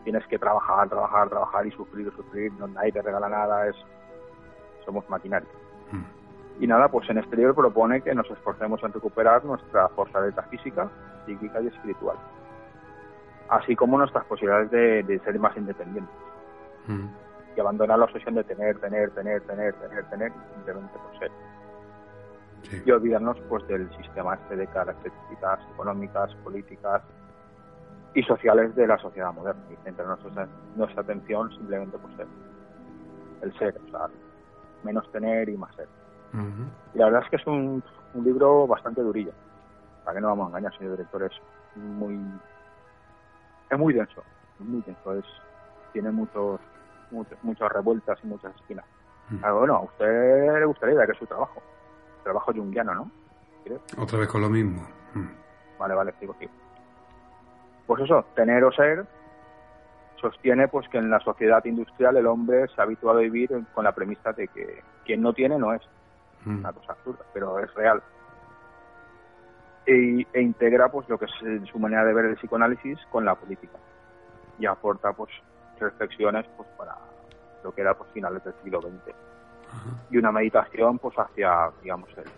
Tienes 0.05 0.27
que 0.27 0.39
trabajar, 0.39 0.89
trabajar, 0.89 1.29
trabajar 1.29 1.67
y 1.67 1.71
sufrir, 1.73 2.13
sufrir, 2.17 2.53
no 2.55 2.67
nadie 2.69 2.93
te 2.93 3.03
regala 3.03 3.29
nada, 3.29 3.69
es 3.69 3.77
somos 4.85 5.09
maquinaria. 5.09 5.49
Hmm. 5.93 6.05
Y 6.63 6.67
nada, 6.67 6.89
pues 6.89 7.09
en 7.11 7.19
exterior 7.19 7.55
propone 7.55 8.03
que 8.03 8.15
nos 8.15 8.31
esforcemos 8.31 8.83
en 8.83 8.93
recuperar 8.93 9.45
nuestra 9.45 9.89
fortaleza 9.89 10.43
física, 10.45 10.91
psíquica 11.27 11.61
y 11.61 11.69
espiritual, 11.69 12.17
así 13.49 13.77
como 13.77 13.99
nuestras 13.99 14.25
posibilidades 14.25 14.71
de, 14.71 15.21
ser 15.25 15.39
más 15.39 15.57
independientes. 15.57 16.15
Hmm. 16.87 17.07
Y 17.57 17.61
abandonar 17.61 17.99
la 17.99 18.05
obsesión 18.05 18.35
de 18.35 18.45
tener, 18.45 18.79
tener, 18.79 19.11
tener, 19.11 19.43
tener, 19.43 19.75
tener, 19.75 20.05
tener, 20.05 20.33
simplemente 20.55 20.99
por 20.99 21.19
ser. 21.19 21.31
Y 22.85 22.91
olvidarnos 22.91 23.39
pues 23.49 23.67
del 23.69 23.91
sistema 23.97 24.35
este 24.35 24.57
de 24.57 24.67
características 24.67 25.61
económicas, 25.73 26.35
políticas, 26.45 27.03
y 28.15 28.23
sociales 28.23 28.75
de 28.75 28.87
la 28.87 28.99
sociedad 28.99 29.33
moderna 29.33 29.63
y 29.71 29.77
centrar 29.85 30.09
nuestra, 30.09 30.49
nuestra 30.77 31.03
atención 31.03 31.51
simplemente 31.51 31.97
por 31.99 32.15
ser 32.17 32.27
el 33.43 33.59
ser, 33.59 33.81
o 33.87 33.91
sea, 33.91 34.09
menos 34.83 35.11
tener 35.13 35.49
y 35.49 35.57
más 35.57 35.75
ser. 35.75 35.89
Y 36.95 36.99
la 36.99 37.07
verdad 37.07 37.23
es 37.25 37.31
que 37.31 37.37
es 37.37 37.47
un, 37.47 37.83
un, 38.15 38.25
libro 38.25 38.67
bastante 38.67 39.01
durillo, 39.01 39.33
para 40.05 40.15
que 40.15 40.21
no 40.21 40.29
vamos 40.29 40.47
a 40.47 40.49
engañar, 40.49 40.77
señor 40.77 40.93
director, 40.93 41.25
es 41.25 41.33
muy 41.77 42.19
es 43.71 43.79
muy 43.79 43.95
denso, 43.95 44.23
es 44.61 44.67
muy 44.67 44.81
denso, 44.83 45.15
es, 45.15 45.25
tiene 45.93 46.11
muchos, 46.11 46.61
muchas 47.43 47.73
revueltas 47.73 48.19
y 48.23 48.27
muchas 48.27 48.55
esquinas. 48.57 48.85
bueno, 49.41 49.77
a 49.77 49.81
usted 49.81 50.59
le 50.59 50.65
gustaría 50.67 51.07
que 51.07 51.13
es 51.13 51.19
su 51.19 51.27
trabajo, 51.27 51.63
trabajo 52.23 52.53
junguiano, 52.53 52.95
¿no? 52.95 53.11
Otra 53.99 54.19
vez 54.19 54.29
con 54.29 54.41
lo 54.41 54.49
mismo. 54.49 54.87
Vale, 55.79 55.95
vale, 55.95 56.15
sigo, 56.21 56.35
sigo 56.39 56.53
pues 57.91 58.05
eso, 58.05 58.25
tener 58.37 58.63
o 58.63 58.71
ser 58.71 59.05
sostiene 60.21 60.69
pues 60.69 60.89
que 60.91 60.99
en 60.99 61.11
la 61.11 61.19
sociedad 61.19 61.65
industrial 61.65 62.17
el 62.17 62.29
hombre 62.29 62.69
se 62.69 62.81
ha 62.81 62.85
habituado 62.85 63.19
a 63.19 63.23
vivir 63.23 63.51
con 63.75 63.83
la 63.83 63.91
premisa 63.91 64.31
de 64.33 64.47
que 64.47 64.85
quien 65.05 65.21
no 65.21 65.33
tiene 65.33 65.59
no 65.59 65.75
es. 65.75 65.83
Mm. 66.45 66.59
Una 66.59 66.73
cosa 66.73 66.93
absurda, 66.93 67.25
pero 67.35 67.59
es 67.59 67.75
real. 67.75 68.01
E, 69.87 70.25
e, 70.33 70.41
integra 70.41 70.89
pues 70.89 71.09
lo 71.09 71.19
que 71.19 71.25
es 71.25 71.33
su 71.69 71.81
manera 71.81 72.05
de 72.05 72.15
ver 72.15 72.27
el 72.27 72.37
psicoanálisis 72.37 72.97
con 73.11 73.25
la 73.25 73.35
política 73.35 73.79
y 74.61 74.67
aporta 74.67 75.13
pues 75.13 75.33
reflexiones 75.81 76.47
pues 76.57 76.69
para 76.79 76.95
lo 77.65 77.75
que 77.75 77.81
era 77.81 77.95
pues 77.95 78.09
finales 78.13 78.45
del 78.45 78.55
siglo 78.63 78.81
XX 78.83 79.17
y 80.11 80.17
una 80.17 80.31
meditación 80.31 81.01
pues 81.01 81.17
hacia 81.19 81.73
digamos 81.83 82.09
el, 82.17 82.31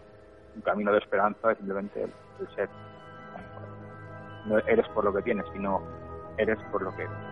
un 0.55 0.63
camino 0.63 0.93
de 0.93 0.99
esperanza 0.99 1.53
es 1.53 1.59
simplemente 1.59 2.05
el 2.05 2.55
ser 2.55 2.71
no 4.45 4.59
eres 4.59 4.89
por 4.89 5.05
lo 5.05 5.13
que 5.13 5.23
tienes 5.23 5.47
sino 5.53 5.83
eres 6.39 6.59
por 6.71 6.83
lo 6.83 6.95
que 6.97 7.03
eres 7.03 7.32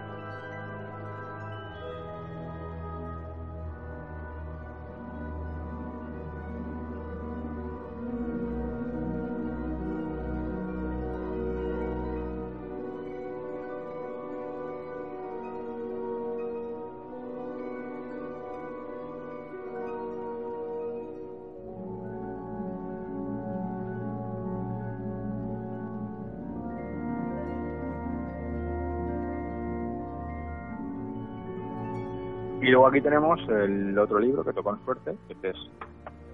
aquí 32.90 33.00
tenemos 33.00 33.40
el 33.48 33.96
otro 33.98 34.18
libro 34.18 34.44
que 34.44 34.52
tocó 34.52 34.74
en 34.74 34.84
suerte, 34.84 35.16
que 35.40 35.48
es 35.48 35.56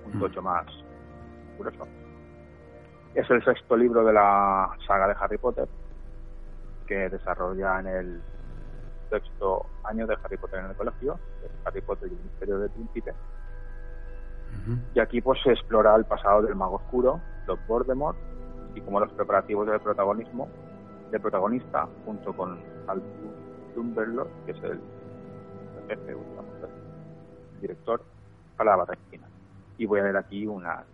un 0.07 0.17
mm. 0.17 0.21
tocho 0.21 0.43
más 0.43 0.67
curioso. 1.57 1.87
Es 3.15 3.29
el 3.31 3.45
sexto 3.45 3.77
libro 3.77 4.05
de 4.05 4.13
la 4.13 4.71
saga 4.87 5.09
de 5.09 5.15
Harry 5.21 5.39
Potter, 5.39 5.69
que 6.87 7.09
desarrolla 7.09 7.81
en 7.81 7.87
el 7.87 8.23
sexto 9.11 9.67
año 9.85 10.07
de 10.07 10.17
Harry 10.23 10.37
Potter 10.37 10.61
en 10.61 10.71
el 10.71 10.77
colegio, 10.77 11.19
Harry 11.65 11.81
Potter 11.81 12.09
y 12.11 12.15
el 12.15 12.21
Misterio 12.23 12.59
del 12.59 12.71
Príncipe. 12.71 13.15
Y 14.95 15.01
aquí 15.01 15.21
pues 15.21 15.41
se 15.43 15.53
explora 15.53 15.95
el 15.95 16.07
pasado 16.07 16.43
del 16.43 16.55
mago 16.55 16.77
oscuro, 16.77 17.21
Lord 17.47 17.61
Voldemort, 17.69 18.17
y 18.75 18.81
como 18.81 19.01
los 19.01 19.13
preparativos 19.13 19.67
del 19.67 19.81
protagonismo, 19.81 20.49
del 21.11 21.21
protagonista, 21.21 21.87
junto 22.05 22.33
con 22.33 22.59
Albus 22.89 23.05
Dumbledore, 23.75 24.31
que 24.47 24.53
es 24.53 24.63
el 24.65 24.81
jefe, 25.89 26.17
director, 27.61 28.03
para 28.57 28.71
la 28.71 28.77
batalla. 28.77 29.01
Y 29.79 29.87
voy 29.87 30.01
a 30.01 30.05
leer 30.05 30.17
aquí 30.17 30.47
una, 30.47 30.85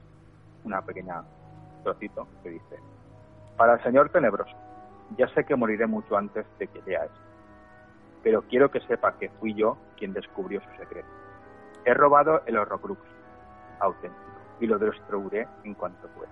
una 0.65 0.83
pequeña 0.83 1.23
trocito 1.83 2.27
que 2.43 2.51
dice, 2.51 2.79
para 3.57 3.75
el 3.75 3.83
señor 3.83 4.11
tenebroso, 4.11 4.57
ya 5.17 5.29
sé 5.29 5.45
que 5.45 5.57
moriré 5.57 5.87
mucho 5.87 6.17
antes 6.17 6.47
de 6.59 6.67
que 6.67 6.83
lea 6.83 7.05
esto, 7.05 7.21
pero 8.23 8.43
quiero 8.43 8.71
que 8.71 8.81
sepa 8.81 9.19
que 9.19 9.29
fui 9.41 9.55
yo 9.55 9.77
quien 9.97 10.13
descubrió 10.13 10.61
su 10.61 10.77
secreto. 10.79 11.09
He 11.85 11.95
robado 11.95 12.43
el 12.47 12.57
Horrocrux 12.57 13.01
auténtico 13.81 14.23
y 14.61 14.67
lo 14.67 14.79
destruiré 14.79 15.49
en 15.65 15.75
cuanto 15.75 16.07
pueda. 16.09 16.31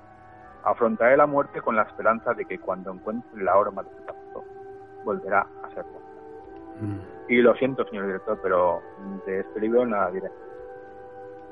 Afrontaré 0.63 1.17
la 1.17 1.27
muerte 1.27 1.61
con 1.61 1.75
la 1.75 1.83
esperanza 1.83 2.35
de 2.35 2.45
que 2.45 2.59
cuando 2.59 2.93
encuentre 2.93 3.43
la 3.43 3.57
horma 3.57 3.83
de 3.83 3.91
su 3.91 4.05
pacto, 4.05 4.45
volverá 5.05 5.47
a 5.63 5.75
ser 5.75 5.85
y 7.29 7.37
lo 7.43 7.55
siento, 7.55 7.85
señor 7.87 8.07
director, 8.07 8.39
pero 8.43 8.83
de 9.27 9.41
este 9.41 9.61
libro 9.61 9.87
nada 9.87 10.11
diré. 10.11 10.31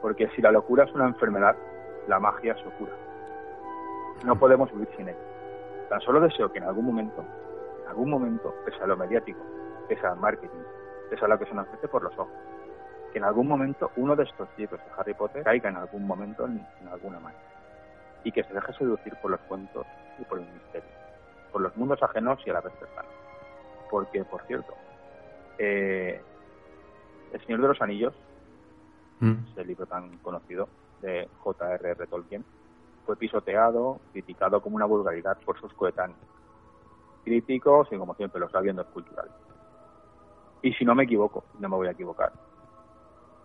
Porque 0.01 0.29
si 0.35 0.43
la 0.43 0.53
locura 0.53 0.85
es 0.85 0.93
una 0.93 1.07
enfermedad, 1.07 1.57
la 2.07 2.19
magia 2.19 2.53
es 2.53 2.61
su 2.61 2.71
cura. 2.73 2.93
No 4.25 4.37
podemos 4.37 4.73
vivir 4.73 4.89
sin 4.97 5.09
ella. 5.09 5.19
Tan 5.89 6.01
solo 6.01 6.21
deseo 6.21 6.51
que 6.53 6.59
en 6.59 6.65
algún 6.65 6.87
momento, 6.87 7.25
en 7.83 7.89
algún 7.89 8.11
momento, 8.11 8.55
pese 8.65 8.83
a 8.83 8.87
lo 8.87 8.97
mediático, 8.97 9.41
pese 9.89 10.07
al 10.07 10.19
marketing, 10.19 10.65
pese 11.09 11.25
a 11.25 11.29
lo 11.29 11.39
que 11.39 11.47
se 11.47 11.55
nos 11.55 11.67
ofrece 11.67 11.89
por 11.89 12.03
los 12.03 12.13
ojos, 12.19 12.35
que 13.13 13.19
en 13.19 13.25
algún 13.25 13.49
momento 13.49 13.91
uno 13.97 14.15
de 14.17 14.25
estos 14.25 14.49
libros 14.57 14.81
de 14.81 14.91
Harry 14.97 15.15
Potter 15.15 15.43
caiga 15.43 15.69
en 15.69 15.77
algún 15.77 16.07
momento 16.07 16.45
en, 16.45 16.67
alguna 16.91 17.21
manera 17.21 17.43
y 18.25 18.33
que 18.33 18.43
se 18.43 18.53
deje 18.53 18.73
seducir 18.75 19.15
por 19.23 19.31
los 19.31 19.41
cuentos 19.43 19.87
y 20.19 20.25
por 20.25 20.39
el 20.39 20.47
misterio, 20.47 20.91
por 21.53 21.63
los 21.63 21.77
mundos 21.77 22.03
ajenos 22.03 22.39
y 22.45 22.51
a 22.51 22.55
la 22.55 22.61
vez 22.61 22.73
cercanos. 22.79 23.13
Porque, 23.91 24.25
por 24.25 24.43
cierto, 24.43 24.75
eh, 25.59 26.21
El 27.33 27.41
Señor 27.45 27.61
de 27.63 27.69
los 27.69 27.83
Anillos, 27.83 28.15
mm. 29.21 29.35
ese 29.53 29.65
libro 29.65 29.87
tan 29.87 30.19
conocido 30.19 30.69
de 31.03 31.29
J.R.R. 31.39 32.07
Tolkien, 32.07 32.45
fue 33.05 33.17
pisoteado, 33.17 34.01
criticado 34.13 34.61
como 34.61 34.77
una 34.77 34.85
vulgaridad 34.85 35.39
por 35.45 35.59
sus 35.61 35.73
coetáneos, 35.73 36.19
críticos 37.25 37.89
y 37.91 37.97
como 37.97 38.15
siempre 38.15 38.41
los 38.41 38.53
sabiendos 38.53 38.87
culturales. 38.89 39.33
Y 40.63 40.73
si 40.75 40.85
no 40.85 40.95
me 40.95 41.05
equivoco, 41.05 41.45
no 41.59 41.69
me 41.69 41.77
voy 41.77 41.89
a 41.89 41.93
equivocar, 41.93 42.33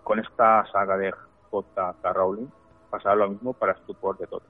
con 0.04 0.20
esta 0.20 0.66
saga 0.72 0.98
de 0.98 1.14
J.K. 1.50 2.14
Rowling 2.14 2.48
pasará 2.90 3.16
lo 3.16 3.30
mismo 3.30 3.54
para 3.54 3.74
estupor 3.74 4.18
de 4.18 4.28
todos. 4.28 4.44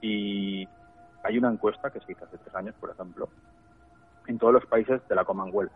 Y 0.00 0.66
hay 1.22 1.38
una 1.38 1.50
encuesta 1.50 1.90
que 1.90 2.00
se 2.00 2.12
hizo 2.12 2.24
hace 2.24 2.38
tres 2.38 2.54
años, 2.54 2.74
por 2.80 2.90
ejemplo, 2.90 3.28
en 4.26 4.38
todos 4.38 4.52
los 4.52 4.66
países 4.66 5.06
de 5.08 5.14
la 5.14 5.24
Commonwealth, 5.24 5.72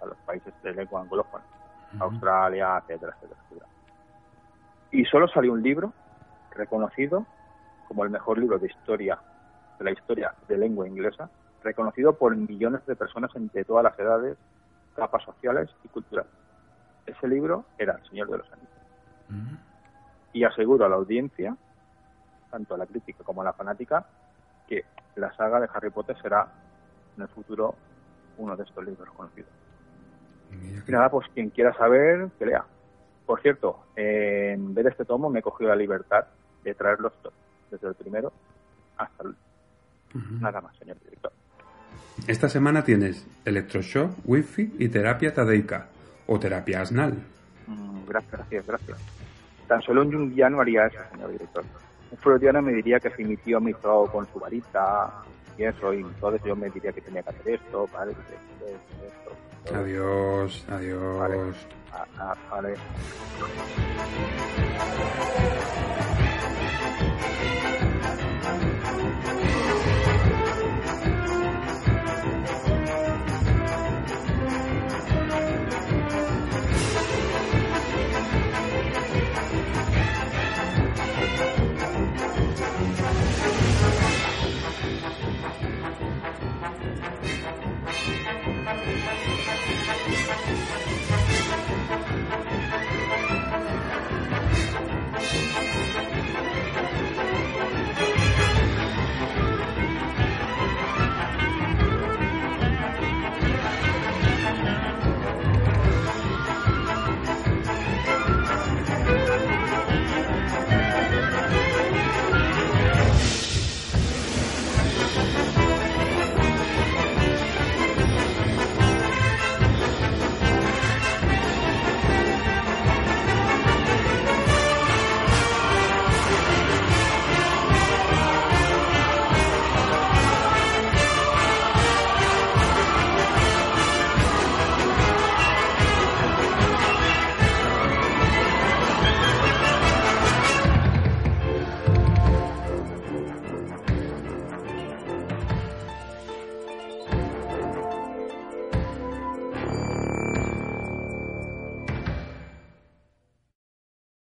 a 0.00 0.06
los 0.06 0.16
países 0.18 0.52
de 0.62 0.72
lengua 0.72 1.02
anglófona, 1.02 1.44
Australia, 1.98 2.78
etcétera, 2.78 3.16
etcétera, 3.16 3.66
Y 4.92 5.04
solo 5.04 5.28
salió 5.28 5.52
un 5.52 5.62
libro 5.62 5.92
reconocido 6.52 7.26
como 7.88 8.04
el 8.04 8.10
mejor 8.10 8.38
libro 8.38 8.58
de 8.58 8.68
historia, 8.68 9.18
de 9.78 9.84
la 9.84 9.90
historia 9.90 10.34
de 10.48 10.58
lengua 10.58 10.86
inglesa, 10.86 11.28
reconocido 11.62 12.14
por 12.14 12.34
millones 12.36 12.84
de 12.86 12.96
personas 12.96 13.34
entre 13.34 13.64
todas 13.64 13.84
las 13.84 13.98
edades, 13.98 14.38
capas 14.94 15.22
sociales 15.24 15.68
y 15.84 15.88
culturales. 15.88 16.30
Ese 17.06 17.28
libro 17.28 17.64
era 17.78 17.94
El 17.94 18.08
Señor 18.08 18.30
de 18.30 18.38
los 18.38 18.52
Anillos. 18.52 18.70
Y 20.32 20.44
aseguro 20.44 20.84
a 20.84 20.88
la 20.88 20.96
audiencia, 20.96 21.56
tanto 22.50 22.74
a 22.74 22.78
la 22.78 22.86
crítica 22.86 23.24
como 23.24 23.42
a 23.42 23.44
la 23.44 23.52
fanática, 23.52 24.06
que 24.68 24.84
la 25.16 25.34
saga 25.34 25.60
de 25.60 25.68
Harry 25.72 25.90
Potter 25.90 26.16
será 26.22 26.46
en 27.16 27.22
el 27.22 27.28
futuro 27.28 27.74
uno 28.38 28.56
de 28.56 28.62
estos 28.62 28.84
libros 28.84 29.10
conocidos. 29.10 29.50
Y 30.86 30.90
nada, 30.90 31.10
pues 31.10 31.28
quien 31.34 31.50
quiera 31.50 31.72
saber, 31.74 32.28
que 32.38 32.46
lea. 32.46 32.64
Por 33.26 33.40
cierto, 33.40 33.84
en 33.94 34.74
ver 34.74 34.88
este 34.88 35.04
tomo 35.04 35.30
me 35.30 35.38
he 35.38 35.42
cogido 35.42 35.70
la 35.70 35.76
libertad 35.76 36.24
de 36.64 36.74
traerlos 36.74 37.12
todos, 37.22 37.34
desde 37.70 37.88
el 37.88 37.94
primero 37.94 38.32
hasta 38.96 39.22
el 39.22 39.28
último. 39.28 40.40
Nada 40.40 40.60
más, 40.60 40.76
señor 40.76 40.98
director. 40.98 41.32
Esta 42.26 42.48
semana 42.48 42.84
tienes 42.84 43.26
electroshock, 43.44 44.10
wifi 44.24 44.74
y 44.78 44.88
terapia 44.88 45.32
tadeica 45.32 45.88
o 46.26 46.38
terapia 46.38 46.82
asnal. 46.82 47.14
Mm, 47.66 48.06
gracias, 48.06 48.32
gracias, 48.32 48.66
gracias. 48.66 48.98
Tan 49.68 49.80
solo 49.82 50.02
un 50.02 50.12
jungiano 50.12 50.60
haría 50.60 50.86
eso, 50.86 50.98
señor 51.12 51.30
director. 51.30 51.64
Un 52.10 52.18
freudiano 52.18 52.60
me 52.60 52.72
diría 52.72 52.98
que 52.98 53.10
si 53.10 53.24
mi 53.24 53.36
tío 53.36 53.60
me 53.60 53.70
hizo 53.70 54.06
con 54.06 54.26
su 54.32 54.40
varita 54.40 55.22
y 55.56 55.64
eso, 55.64 55.94
y 55.94 56.00
entonces 56.00 56.42
yo 56.44 56.56
me 56.56 56.68
diría 56.70 56.92
que 56.92 57.00
tenía 57.00 57.22
que 57.22 57.30
hacer 57.30 57.54
esto, 57.54 57.88
¿vale? 57.92 58.12
esto, 58.12 59.30
Adiós, 59.68 60.64
adiós. 60.68 61.18
Vale. 61.18 61.54
Vale. 62.50 62.76